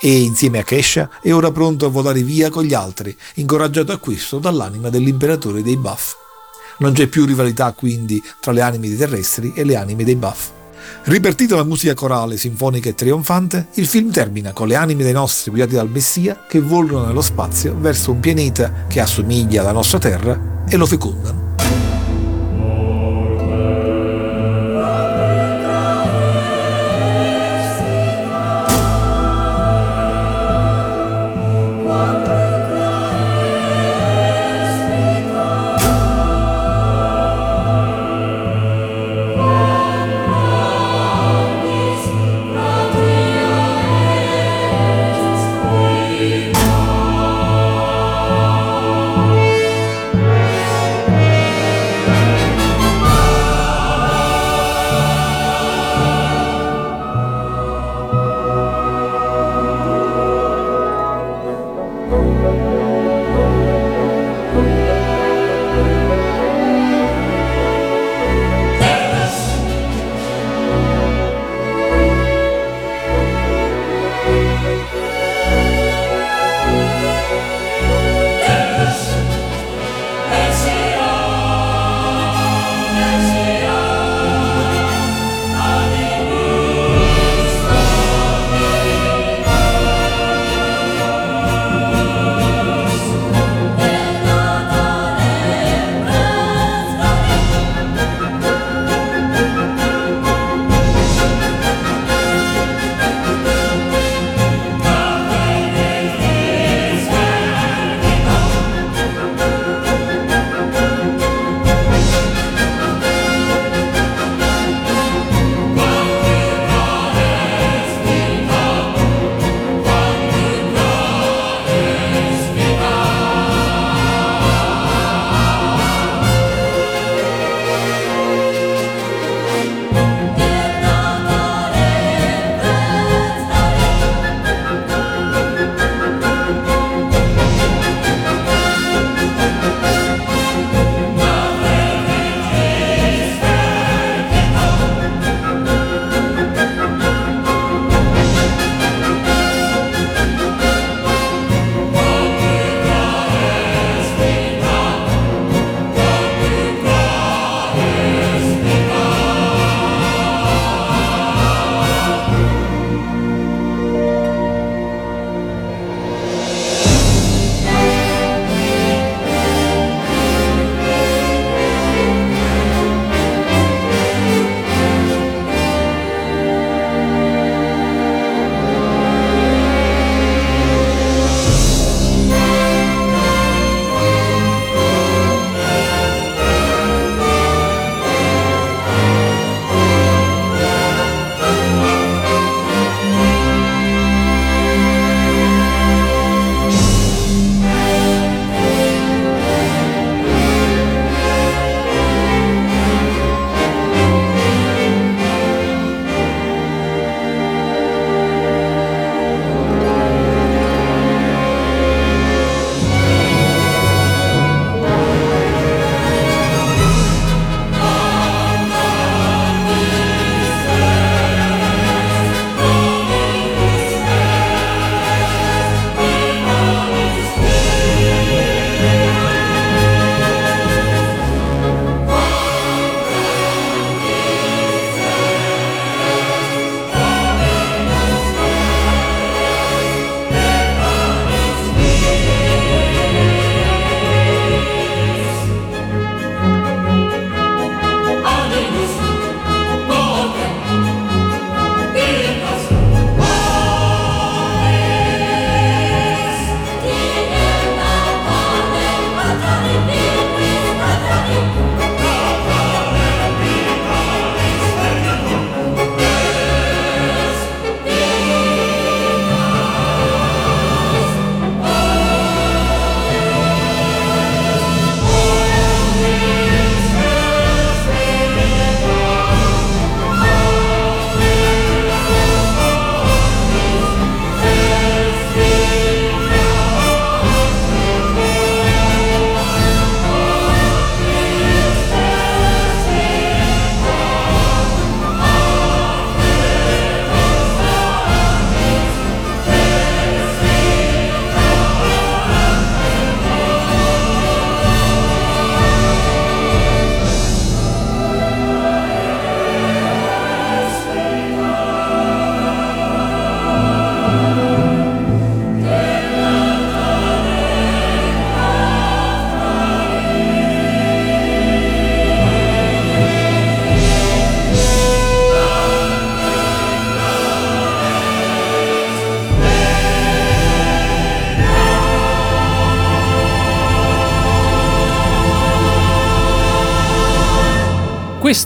[0.00, 3.98] E insieme a Kesha è ora pronto a volare via con gli altri, incoraggiato a
[3.98, 6.14] questo dall'anima dell'imperatore dei Buff.
[6.78, 10.50] Non c'è più rivalità quindi tra le anime dei terrestri e le anime dei Buff.
[11.04, 15.50] Ripartita la musica corale, sinfonica e trionfante, il film termina con le anime dei nostri
[15.50, 20.64] guidati dal Messia che volano nello spazio verso un pianeta che assomiglia alla nostra Terra
[20.68, 21.71] e lo fecondano.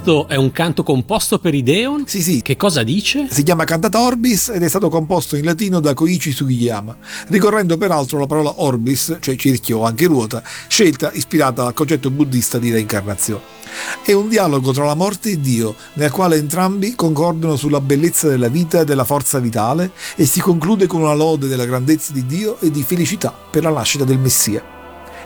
[0.07, 2.07] Questo è un canto composto per Ideon?
[2.07, 2.41] Sì, sì.
[2.41, 3.27] Che cosa dice?
[3.29, 8.19] Si chiama Cantata Orbis ed è stato composto in latino da Koichi Sugiyama, ricorrendo peraltro
[8.19, 13.43] alla parola orbis, cioè cerchio o anche ruota, scelta ispirata al concetto buddista di reincarnazione.
[14.05, 18.49] È un dialogo tra la morte e Dio, nel quale entrambi concordano sulla bellezza della
[18.49, 22.61] vita e della forza vitale e si conclude con una lode della grandezza di Dio
[22.61, 24.76] e di felicità per la nascita del Messia.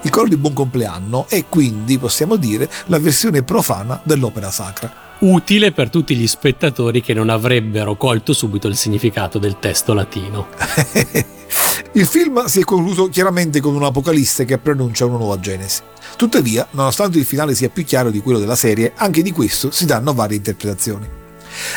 [0.02, 5.08] Il coro di buon compleanno è quindi, possiamo dire, la versione profana dell'opera sacra.
[5.18, 10.48] Utile per tutti gli spettatori che non avrebbero colto subito il significato del testo latino.
[11.92, 15.82] il film si è concluso chiaramente con un'apocalisse che preannuncia una nuova Genesi.
[16.16, 19.84] Tuttavia, nonostante il finale sia più chiaro di quello della serie, anche di questo si
[19.84, 21.06] danno varie interpretazioni.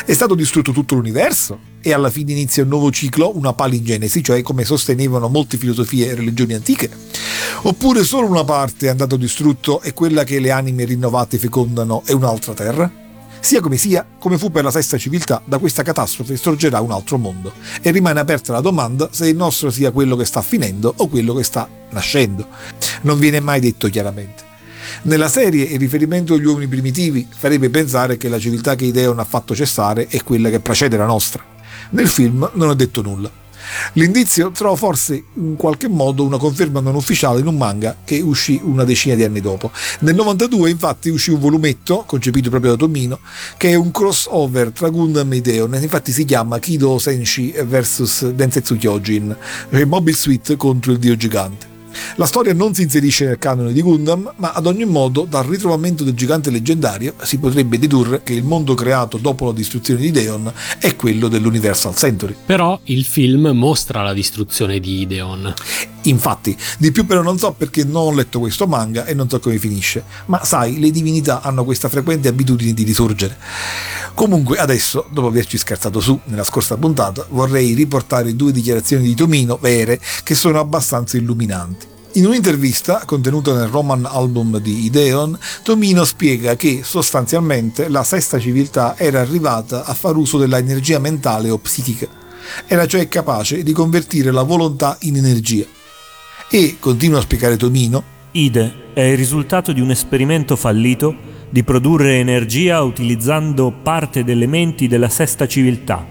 [0.06, 4.40] È stato distrutto tutto l'universo e alla fine inizia un nuovo ciclo, una palingenesi, cioè
[4.40, 6.88] come sostenevano molte filosofie e religioni antiche?
[7.64, 12.12] Oppure solo una parte è andato distrutto e quella che le anime rinnovate fecondano è
[12.12, 12.90] un'altra terra?
[13.38, 17.18] Sia come sia, come fu per la sesta civiltà, da questa catastrofe sorgerà un altro
[17.18, 21.06] mondo e rimane aperta la domanda se il nostro sia quello che sta finendo o
[21.08, 22.46] quello che sta nascendo.
[23.02, 24.42] Non viene mai detto chiaramente.
[25.02, 29.24] Nella serie il riferimento agli uomini primitivi farebbe pensare che la civiltà che Ideon ha
[29.24, 31.52] fatto cessare è quella che precede la nostra.
[31.94, 33.30] Nel film non è detto nulla.
[33.92, 38.60] L'indizio trova forse in qualche modo una conferma non ufficiale in un manga che uscì
[38.62, 39.70] una decina di anni dopo.
[40.00, 43.20] Nel 92 infatti uscì un volumetto, concepito proprio da Tomino,
[43.56, 48.76] che è un crossover tra Gundam e Ideon, infatti si chiama Kido Senshi vs Densetsu
[48.76, 49.36] Kyojin,
[49.70, 51.73] cioè Mobile Suit contro il dio gigante.
[52.16, 56.04] La storia non si inserisce nel canone di Gundam, ma ad ogni modo dal ritrovamento
[56.04, 60.52] del gigante leggendario si potrebbe dedurre che il mondo creato dopo la distruzione di Ideon
[60.78, 62.34] è quello dell'Universal Century.
[62.46, 65.54] Però il film mostra la distruzione di Ideon.
[66.04, 69.40] Infatti, di più però non so perché non ho letto questo manga e non so
[69.40, 73.36] come finisce, ma sai, le divinità hanno questa frequente abitudine di risorgere.
[74.14, 79.58] Comunque adesso, dopo averci scherzato su nella scorsa puntata, vorrei riportare due dichiarazioni di Tomino
[79.60, 81.92] vere che sono abbastanza illuminanti.
[82.16, 88.96] In un'intervista contenuta nel Roman Album di Ideon, Tomino spiega che sostanzialmente la sesta civiltà
[88.96, 92.06] era arrivata a far uso della energia mentale o psichica.
[92.68, 95.66] Era cioè capace di convertire la volontà in energia.
[96.54, 98.00] E, continua a spiegare Tomino,
[98.30, 101.12] Ide è il risultato di un esperimento fallito
[101.50, 106.06] di produrre energia utilizzando parte delle menti della sesta civiltà,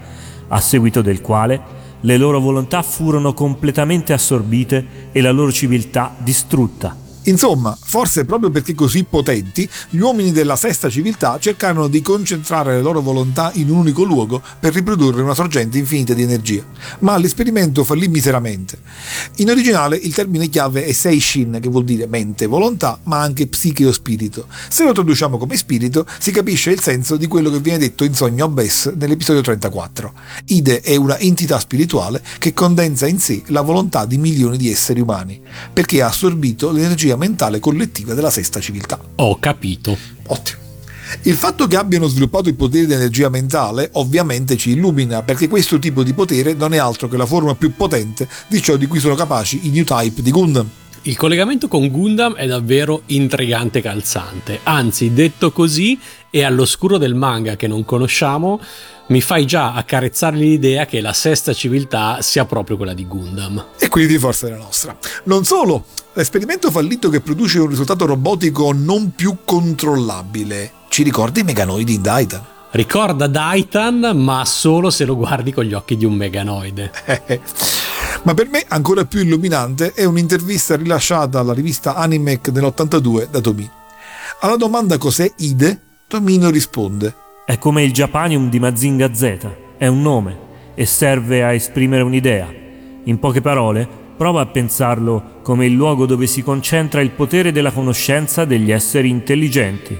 [0.49, 1.61] a seguito del quale
[2.01, 7.02] le loro volontà furono completamente assorbite e la loro civiltà distrutta.
[7.25, 12.81] Insomma, forse proprio perché così potenti, gli uomini della sesta civiltà cercarono di concentrare le
[12.81, 16.63] loro volontà in un unico luogo per riprodurre una sorgente infinita di energia.
[16.99, 18.77] Ma l'esperimento fallì miseramente.
[19.37, 23.85] In originale il termine chiave è Seishin, che vuol dire mente, volontà, ma anche psiche
[23.85, 24.47] o spirito.
[24.67, 28.13] Se lo traduciamo come spirito, si capisce il senso di quello che viene detto in
[28.13, 30.13] Sogno Abbess nell'episodio 34.
[30.47, 34.99] Ide è una entità spirituale che condensa in sé la volontà di milioni di esseri
[34.99, 38.99] umani, perché ha assorbito l'energia mentale collettiva della sesta civiltà.
[39.15, 39.97] Ho capito.
[40.27, 40.61] Ottimo.
[41.23, 45.77] Il fatto che abbiano sviluppato il potere di energia mentale ovviamente ci illumina perché questo
[45.77, 48.99] tipo di potere non è altro che la forma più potente di ciò di cui
[48.99, 50.67] sono capaci i new type di Gundam.
[51.03, 55.99] Il collegamento con Gundam è davvero intrigante e calzante, anzi detto così
[56.35, 58.59] e all'oscuro del manga che non conosciamo
[59.07, 63.63] mi fai già accarezzare l'idea che la sesta civiltà sia proprio quella di Gundam.
[63.77, 64.97] E quindi forse la nostra.
[65.25, 71.43] Non solo, l'esperimento fallito che produce un risultato robotico non più controllabile ci ricorda i
[71.43, 72.45] meganoidi in Daitan.
[72.71, 76.91] Ricorda Daitan, ma solo se lo guardi con gli occhi di un meganoide.
[78.23, 83.71] ma per me ancora più illuminante è un'intervista rilasciata alla rivista Animec nell'82 da Tomino.
[84.39, 89.47] Alla domanda cos'è Ide, Tomino risponde è come il Japanium di Mazinga Z,
[89.79, 90.37] è un nome
[90.75, 92.53] e serve a esprimere un'idea.
[93.05, 97.71] In poche parole, prova a pensarlo come il luogo dove si concentra il potere della
[97.71, 99.97] conoscenza degli esseri intelligenti.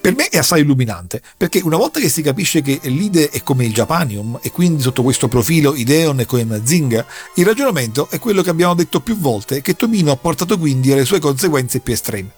[0.00, 3.66] Per me è assai illuminante, perché una volta che si capisce che l'ide è come
[3.66, 8.40] il Japanium e quindi sotto questo profilo Ideon è come Mazinga, il ragionamento è quello
[8.40, 12.30] che abbiamo detto più volte che Tomino ha portato quindi alle sue conseguenze più estreme.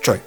[0.00, 0.18] Cioè,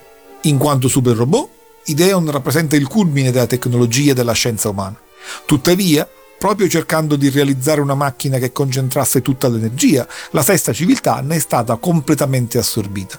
[0.42, 1.56] in quanto super robot,
[1.90, 5.00] Ideon rappresenta il culmine della tecnologia e della scienza umana.
[5.46, 6.08] Tuttavia,
[6.38, 11.40] proprio cercando di realizzare una macchina che concentrasse tutta l'energia, la sesta civiltà ne è
[11.40, 13.18] stata completamente assorbita.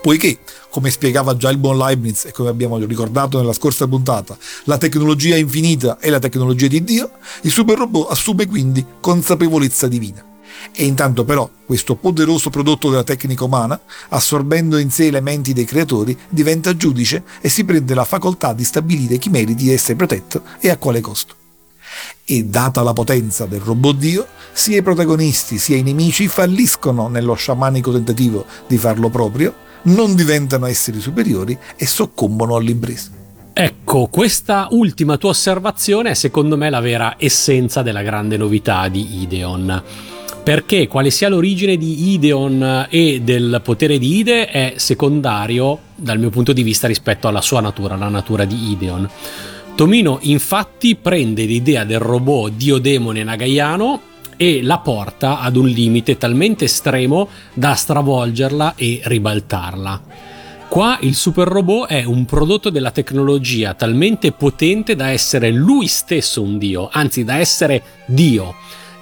[0.00, 0.38] Poiché,
[0.70, 5.36] come spiegava già il buon Leibniz e come abbiamo ricordato nella scorsa puntata, la tecnologia
[5.36, 7.10] infinita è la tecnologia di Dio,
[7.42, 10.27] il super robot assume quindi consapevolezza divina.
[10.74, 13.80] E intanto però questo poderoso prodotto della tecnica umana,
[14.10, 19.18] assorbendo in sé elementi dei creatori, diventa giudice e si prende la facoltà di stabilire
[19.18, 21.34] chi meriti di essere protetto e a quale costo.
[22.24, 27.34] E data la potenza del robot Dio, sia i protagonisti sia i nemici falliscono nello
[27.34, 33.10] sciamanico tentativo di farlo proprio, non diventano esseri superiori e soccombono all'impresa.
[33.52, 39.22] Ecco, questa ultima tua osservazione è secondo me la vera essenza della grande novità di
[39.22, 39.82] Ideon.
[40.48, 46.30] Perché quale sia l'origine di Ideon e del potere di Ide è secondario dal mio
[46.30, 49.06] punto di vista rispetto alla sua natura, la natura di Ideon.
[49.74, 54.00] Tomino infatti prende l'idea del robot dio demone nagaiano
[54.38, 60.02] e la porta ad un limite talmente estremo da stravolgerla e ribaltarla.
[60.66, 66.40] Qua il super robot è un prodotto della tecnologia talmente potente da essere lui stesso
[66.40, 68.54] un dio, anzi da essere Dio,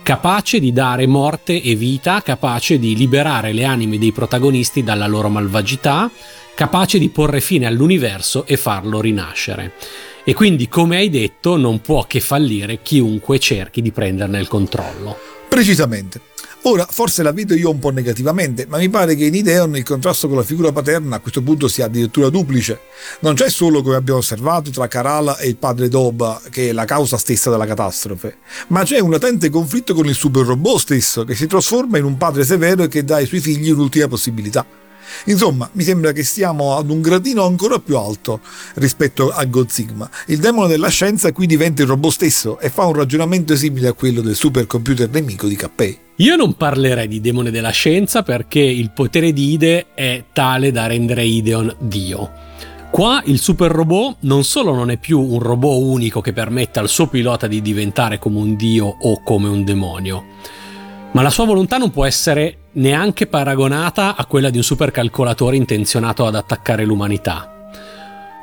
[0.07, 5.29] capace di dare morte e vita, capace di liberare le anime dei protagonisti dalla loro
[5.29, 6.09] malvagità,
[6.55, 9.73] capace di porre fine all'universo e farlo rinascere.
[10.23, 15.19] E quindi, come hai detto, non può che fallire chiunque cerchi di prenderne il controllo.
[15.49, 16.21] Precisamente.
[16.63, 19.85] Ora, forse la vedo io un po' negativamente, ma mi pare che in Ideon il
[19.85, 22.81] contrasto con la figura paterna a questo punto sia addirittura duplice.
[23.21, 26.85] Non c'è solo, come abbiamo osservato, tra Karala e il padre Doba, che è la
[26.85, 28.39] causa stessa della catastrofe,
[28.69, 32.17] ma c'è un latente conflitto con il super robot stesso, che si trasforma in un
[32.17, 34.67] padre severo che dà ai suoi figli un'ultima possibilità.
[35.27, 38.41] Insomma, mi sembra che stiamo ad un gradino ancora più alto
[38.75, 40.11] rispetto a God Sigma.
[40.27, 43.93] Il demone della scienza qui diventa il robot stesso e fa un ragionamento simile a
[43.93, 46.06] quello del supercomputer nemico di Cappei.
[46.21, 50.87] Io non parlerei di demone della scienza perché il potere di Ide è tale da
[50.87, 52.31] rendere Ideon Dio.
[52.91, 56.89] Qua il super robot non solo non è più un robot unico che permette al
[56.89, 60.25] suo pilota di diventare come un dio o come un demonio,
[61.13, 66.25] ma la sua volontà non può essere neanche paragonata a quella di un supercalcolatore intenzionato
[66.25, 67.56] ad attaccare l'umanità.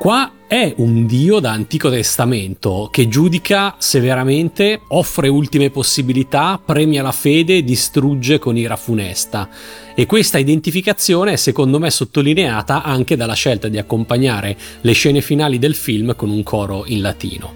[0.03, 7.13] Qua è un dio da Antico Testamento che giudica severamente, offre ultime possibilità, premia la
[7.13, 9.47] fede distrugge con ira funesta.
[9.95, 15.57] E questa identificazione è secondo me sottolineata anche dalla scelta di accompagnare le scene finali
[15.57, 17.53] del film con un coro in latino.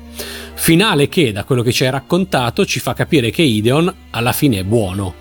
[0.53, 4.59] Finale che, da quello che ci hai raccontato, ci fa capire che Ideon alla fine
[4.59, 5.15] è buono.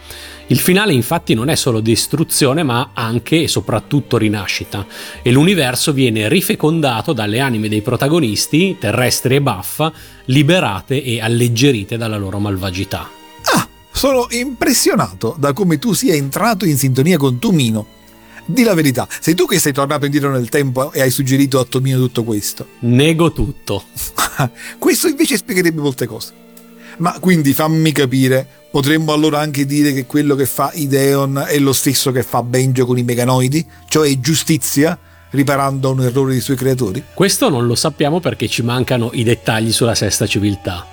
[0.49, 4.86] Il finale infatti non è solo distruzione ma anche e soprattutto rinascita
[5.20, 9.92] e l'universo viene rifecondato dalle anime dei protagonisti, terrestri e baffa,
[10.26, 13.11] liberate e alleggerite dalla loro malvagità.
[13.55, 17.94] Ah, sono impressionato da come tu sia entrato in sintonia con Tomino.
[18.44, 21.64] Di la verità, sei tu che sei tornato indietro nel tempo e hai suggerito a
[21.64, 22.68] Tomino tutto questo?
[22.80, 23.82] Nego tutto.
[24.78, 26.45] questo invece spiegherebbe molte cose.
[26.99, 31.72] Ma quindi fammi capire, potremmo allora anche dire che quello che fa Ideon è lo
[31.72, 33.66] stesso che fa Benjo con i meganoidi?
[33.88, 34.99] Cioè giustizia?
[35.30, 37.03] riparando un errore dei suoi creatori?
[37.12, 40.86] Questo non lo sappiamo perché ci mancano i dettagli sulla sesta civiltà.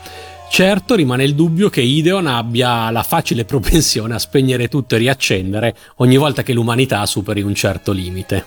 [0.53, 5.75] Certo rimane il dubbio che Ideon abbia la facile propensione a spegnere tutto e riaccendere
[5.95, 8.45] ogni volta che l'umanità superi un certo limite.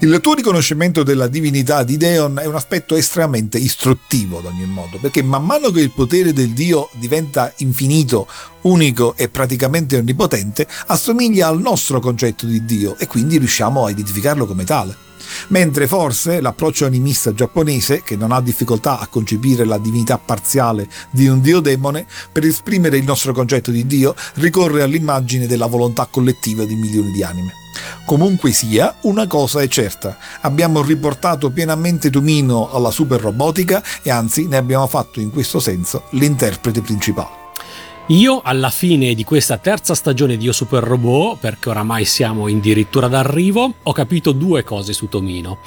[0.00, 4.98] il tuo riconoscimento della divinità di Ideon è un aspetto estremamente istruttivo ad ogni modo,
[5.00, 8.28] perché man mano che il potere del dio diventa infinito,
[8.64, 14.44] unico e praticamente onnipotente, assomiglia al nostro concetto di dio e quindi riusciamo a identificarlo
[14.44, 15.10] come tale
[15.48, 21.26] mentre forse l'approccio animista giapponese, che non ha difficoltà a concepire la divinità parziale di
[21.26, 26.64] un dio demone, per esprimere il nostro concetto di dio ricorre all'immagine della volontà collettiva
[26.64, 27.52] di milioni di anime.
[28.04, 34.46] Comunque sia, una cosa è certa, abbiamo riportato pienamente Tomino alla super robotica e anzi
[34.46, 37.41] ne abbiamo fatto in questo senso l'interprete principale.
[38.08, 43.06] Io alla fine di questa terza stagione di Io Super Robot, perché oramai siamo addirittura
[43.06, 45.60] d'arrivo, ho capito due cose su Tomino.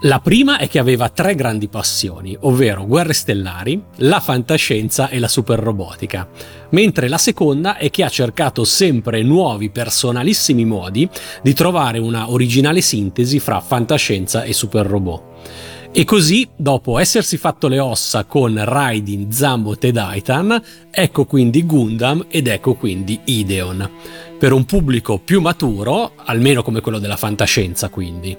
[0.00, 5.28] La prima è che aveva tre grandi passioni, ovvero guerre stellari, la fantascienza e la
[5.28, 6.28] superrobotica,
[6.70, 11.08] mentre la seconda è che ha cercato sempre nuovi personalissimi modi
[11.40, 15.22] di trovare una originale sintesi fra fantascienza e superrobot.
[15.92, 22.26] E così, dopo essersi fatto le ossa con Raidin, Zambot e Daitan, ecco quindi Gundam
[22.28, 23.90] ed ecco quindi Ideon.
[24.38, 28.36] Per un pubblico più maturo, almeno come quello della fantascienza quindi.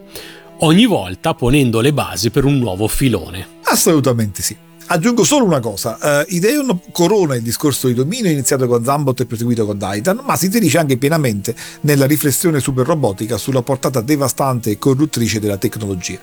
[0.60, 3.46] Ogni volta ponendo le basi per un nuovo filone.
[3.64, 4.56] Assolutamente sì.
[4.94, 9.26] Aggiungo solo una cosa, uh, Ideon corona il discorso di dominio iniziato con Zambot e
[9.26, 14.70] proseguito con Daitan, ma si inserisce anche pienamente nella riflessione super robotica sulla portata devastante
[14.70, 16.20] e corruttrice della tecnologia,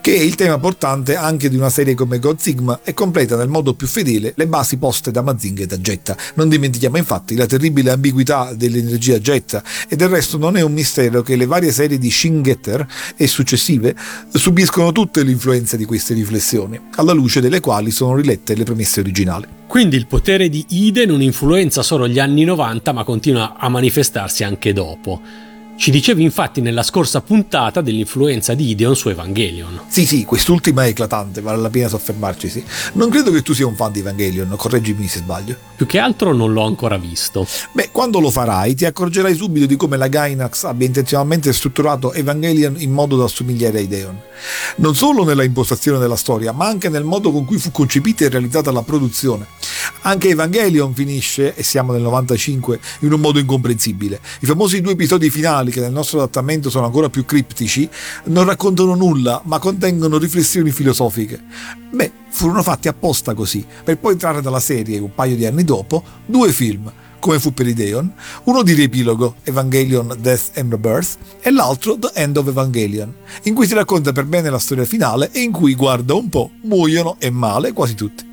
[0.00, 3.46] che è il tema portante anche di una serie come God Sigma e completa nel
[3.46, 6.16] modo più fedele le basi poste da Mazinga e da Jetta.
[6.34, 11.22] Non dimentichiamo infatti la terribile ambiguità dell'energia Jetta e del resto non è un mistero
[11.22, 13.94] che le varie serie di Shin Getter e successive
[14.32, 19.46] subiscono tutte l'influenza di queste riflessioni, alla luce delle quali sono rilette le premesse originali.
[19.66, 24.44] Quindi il potere di Ide non influenza solo gli anni 90 ma continua a manifestarsi
[24.44, 25.20] anche dopo.
[25.78, 29.82] Ci dicevi infatti nella scorsa puntata dell'influenza di Ideon su Evangelion.
[29.86, 32.64] Sì, sì, quest'ultima è eclatante, vale la pena soffermarci, sì.
[32.94, 35.56] Non credo che tu sia un fan di Evangelion, correggimi se sbaglio.
[35.76, 37.46] Più che altro non l'ho ancora visto.
[37.70, 42.74] Beh, quando lo farai ti accorgerai subito di come la Gainax abbia intenzionalmente strutturato Evangelion
[42.78, 44.20] in modo da assomigliare a Ideon.
[44.78, 48.30] Non solo nella impostazione della storia, ma anche nel modo con cui fu concepita e
[48.30, 49.46] realizzata la produzione.
[50.02, 54.20] Anche Evangelion finisce, e siamo nel 95, in un modo incomprensibile.
[54.40, 57.88] I famosi due episodi finali, che nel nostro adattamento sono ancora più criptici,
[58.24, 61.40] non raccontano nulla, ma contengono riflessioni filosofiche.
[61.90, 66.02] Beh, furono fatti apposta così, per poi trarre dalla serie, un paio di anni dopo,
[66.26, 68.12] due film come fu per Ideon,
[68.44, 73.12] uno di riepilogo, Evangelion Death and Rebirth, e l'altro The End of Evangelion,
[73.44, 76.50] in cui si racconta per bene la storia finale e in cui, guarda un po',
[76.62, 78.26] muoiono e male quasi tutti.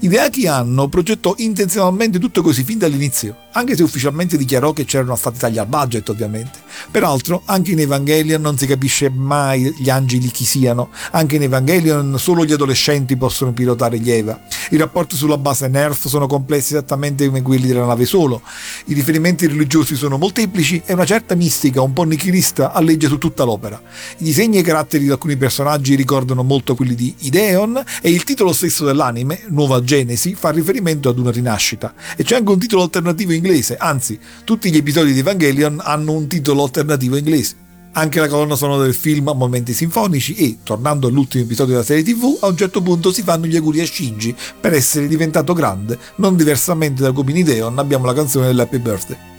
[0.00, 5.38] Hideaki Anno progettò intenzionalmente tutto così fin dall'inizio, anche se ufficialmente dichiarò che c'erano stati
[5.38, 6.58] tagli al budget ovviamente.
[6.90, 12.18] Peraltro, anche in Evangelion non si capisce mai gli angeli chi siano, anche in Evangelion
[12.18, 14.38] solo gli adolescenti possono pilotare gli Eva.
[14.70, 18.42] I rapporti sulla base Nerf sono complessi esattamente come quelli della nave solo,
[18.86, 23.44] i riferimenti religiosi sono molteplici e una certa mistica, un po' nichilista, alleggia su tutta
[23.44, 23.80] l'opera.
[24.18, 28.24] I disegni e i caratteri di alcuni personaggi ricordano molto quelli di Ideon e il
[28.24, 31.94] titolo stesso dell'anime, Nuova Genesi, fa riferimento ad una rinascita.
[32.16, 36.26] E c'è anche un titolo alternativo inglese, anzi, tutti gli episodi di Evangelion hanno un
[36.26, 37.64] titolo alternativo inglese.
[37.92, 42.02] Anche la colonna sonora del film ha momenti sinfonici e, tornando all'ultimo episodio della serie
[42.02, 45.98] TV, a un certo punto si fanno gli auguri a Shinji per essere diventato grande,
[46.16, 49.35] non diversamente da Gobin Ideon abbiamo la canzone dell'Happy Birthday.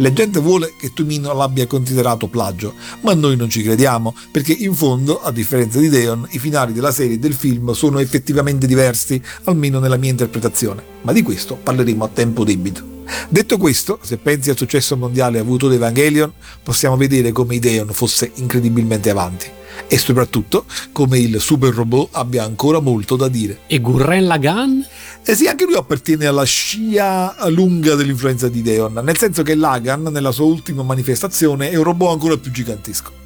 [0.00, 4.72] La gente vuole che Tomino l'abbia considerato plagio, ma noi non ci crediamo, perché in
[4.72, 9.20] fondo, a differenza di Deon, i finali della serie e del film sono effettivamente diversi,
[9.44, 12.96] almeno nella mia interpretazione, ma di questo parleremo a tempo debito.
[13.28, 16.32] Detto questo, se pensi al successo mondiale avuto da Evangelion,
[16.62, 22.80] possiamo vedere come Ideon fosse incredibilmente avanti e soprattutto come il super robot abbia ancora
[22.80, 23.60] molto da dire.
[23.66, 24.80] E Gurren Lagann?
[25.24, 30.04] Eh sì, anche lui appartiene alla scia lunga dell'influenza di Ideon, nel senso che Lagan,
[30.04, 33.18] nella sua ultima manifestazione, è un robot ancora più gigantesco.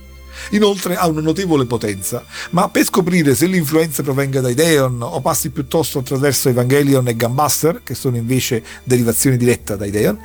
[0.50, 5.50] Inoltre ha una notevole potenza, ma per scoprire se l'influenza provenga da Ideon o passi
[5.50, 10.18] piuttosto attraverso Evangelion e Gambuster, che sono invece derivazioni dirette da Ideon,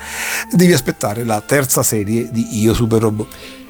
[0.51, 3.27] devi aspettare la terza serie di Io Super Robot.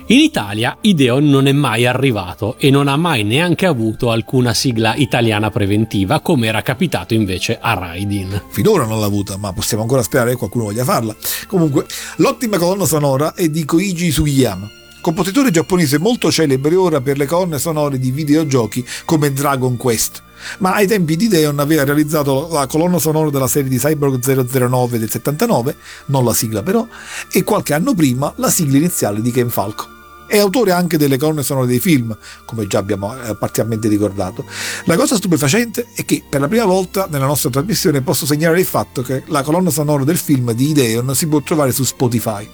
[0.09, 4.95] In Italia Ideon non è mai arrivato e non ha mai neanche avuto alcuna sigla
[4.95, 8.43] italiana preventiva come era capitato invece a Raidin.
[8.47, 11.13] Finora non l'ha avuta, ma possiamo ancora sperare che qualcuno voglia farla.
[11.47, 11.87] Comunque,
[12.17, 14.69] l'ottima colonna sonora è di Koichi Sugiyama,
[15.01, 20.23] compositore giapponese molto celebre ora per le colonne sonore di videogiochi come Dragon Quest.
[20.59, 24.99] Ma ai tempi di Deon aveva realizzato la colonna sonora della serie di Cyborg 009
[24.99, 26.87] del 79, non la sigla però,
[27.29, 29.95] e qualche anno prima la sigla iniziale di Ken Falco.
[30.27, 32.15] È autore anche delle colonne sonore dei film,
[32.45, 34.45] come già abbiamo eh, parzialmente ricordato.
[34.85, 38.65] La cosa stupefacente è che per la prima volta nella nostra trasmissione posso segnalare il
[38.65, 42.47] fatto che la colonna sonora del film di Ideon si può trovare su Spotify.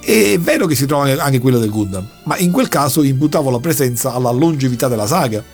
[0.00, 3.58] È vero che si trova anche quella del Gundam, ma in quel caso imputavo la
[3.60, 5.44] presenza alla longevità della saga.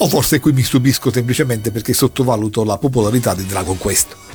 [0.00, 4.27] O forse qui mi stupisco semplicemente perché sottovaluto la popolarità di Dragon Quest.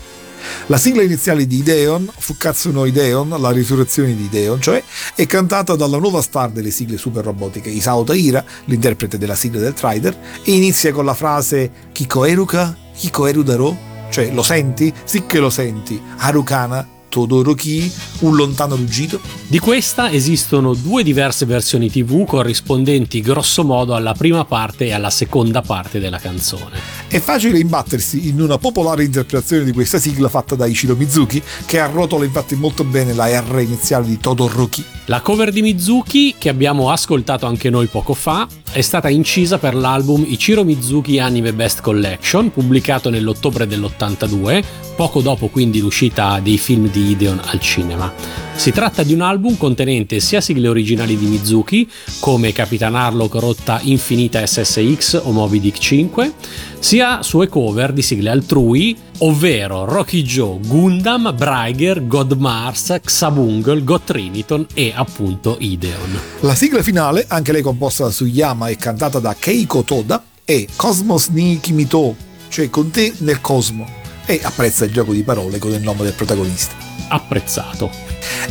[0.68, 4.84] La sigla iniziale di Ideon, Fukatsuno Ideon, la risurrezione di Ideon, cioè,
[5.16, 9.74] è cantata dalla nuova star delle sigle super robotiche, Isao Taira, l'interprete della sigla del
[9.74, 13.78] Trider, e inizia con la frase Kiko Eruka, Kiko Erudaro,
[14.10, 14.94] cioè lo senti?
[15.04, 19.20] Sì che lo senti, Harukana, Todoroki, un lontano ruggito?
[19.46, 25.62] Di questa esistono due diverse versioni TV corrispondenti grossomodo alla prima parte e alla seconda
[25.62, 26.80] parte della canzone.
[27.08, 31.78] È facile imbattersi in una popolare interpretazione di questa sigla fatta da Ichiro Mizuki, che
[31.78, 34.84] arrotola infatti molto bene la R iniziale di Todoroki.
[35.06, 39.76] La cover di Mizuki, che abbiamo ascoltato anche noi poco fa, è stata incisa per
[39.76, 44.64] l'album Ichiro Mizuki Anime Best Collection, pubblicato nell'ottobre dell'82,
[44.96, 48.12] poco dopo quindi l'uscita dei film di Ideon al cinema.
[48.56, 51.88] Si tratta di un album contenente sia sigle originali di Mizuki,
[52.20, 56.34] come Capitan Harlock Rotta Infinita SSX o Moby Dick 5,
[56.80, 64.02] sia sue cover di sigle altrui, ovvero Rocky Joe, Gundam, Bryger, God Mars, Xabungle, God
[64.04, 66.20] Triniton e appunto Ideon.
[66.42, 71.28] La sigla finale, anche lei composta da Suyama e cantata da Keiko Toda, è Cosmos
[71.28, 72.16] ni Kimito,
[72.50, 73.88] cioè con te nel cosmo,
[74.26, 76.76] e apprezza il gioco di parole con il nome del protagonista.
[77.08, 77.92] Apprezzato.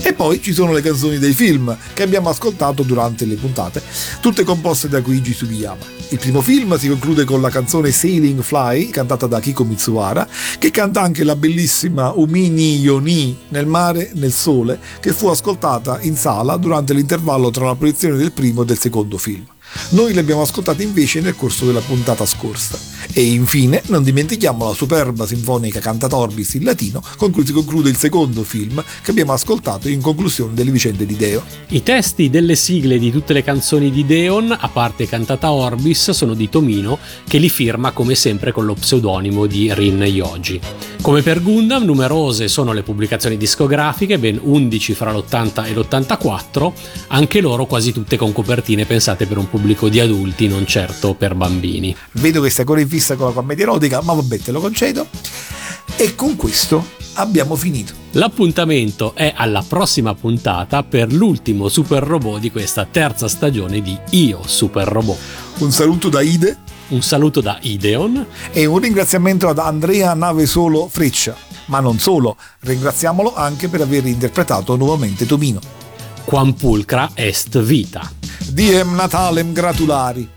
[0.02, 3.82] E poi ci sono le canzoni dei film che abbiamo ascoltato durante le puntate,
[4.20, 6.01] tutte composte da Koichi Sugiyama.
[6.12, 10.70] Il primo film si conclude con la canzone Sailing Fly, cantata da Kiko Mitsuhara, che
[10.70, 16.58] canta anche la bellissima Umini Yoni nel mare, nel sole, che fu ascoltata in sala
[16.58, 19.51] durante l'intervallo tra la proiezione del primo e del secondo film.
[19.90, 22.78] Noi le abbiamo ascoltate invece nel corso della puntata scorsa.
[23.12, 27.90] E infine non dimentichiamo la superba sinfonica cantata Orbis in latino con cui si conclude
[27.90, 31.42] il secondo film che abbiamo ascoltato in conclusione delle vicende di Deo.
[31.68, 36.34] I testi delle sigle di tutte le canzoni di Deon, a parte cantata Orbis, sono
[36.34, 40.60] di Tomino che li firma come sempre con lo pseudonimo di Rin Yoji.
[41.02, 46.72] Come per Gundam, numerose sono le pubblicazioni discografiche, ben 11 fra l'80 e l'84,
[47.08, 51.34] anche loro quasi tutte con copertine pensate per un pubblico di adulti, non certo per
[51.34, 51.94] bambini.
[52.12, 55.06] Vedo che stai ancora in fissa con la commedia erotica, ma vabbè, te lo concedo.
[55.96, 56.84] E con questo
[57.14, 57.92] abbiamo finito.
[58.12, 64.40] L'appuntamento è alla prossima puntata per l'ultimo super robot di questa terza stagione di Io
[64.44, 65.18] Super Robot.
[65.58, 66.58] Un saluto da Ide.
[66.88, 68.26] Un saluto da Ideon.
[68.52, 71.34] E un ringraziamento ad Andrea Nave Solo Freccia.
[71.66, 75.60] Ma non solo, ringraziamolo anche per aver interpretato nuovamente Tomino.
[76.24, 78.10] Quam pulcra est vita.
[78.52, 80.28] Diem Natalem gratulari.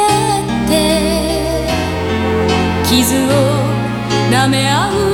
[0.00, 0.06] 合
[0.40, 0.72] って
[2.88, 3.28] 傷を
[4.30, 5.13] 舐め合う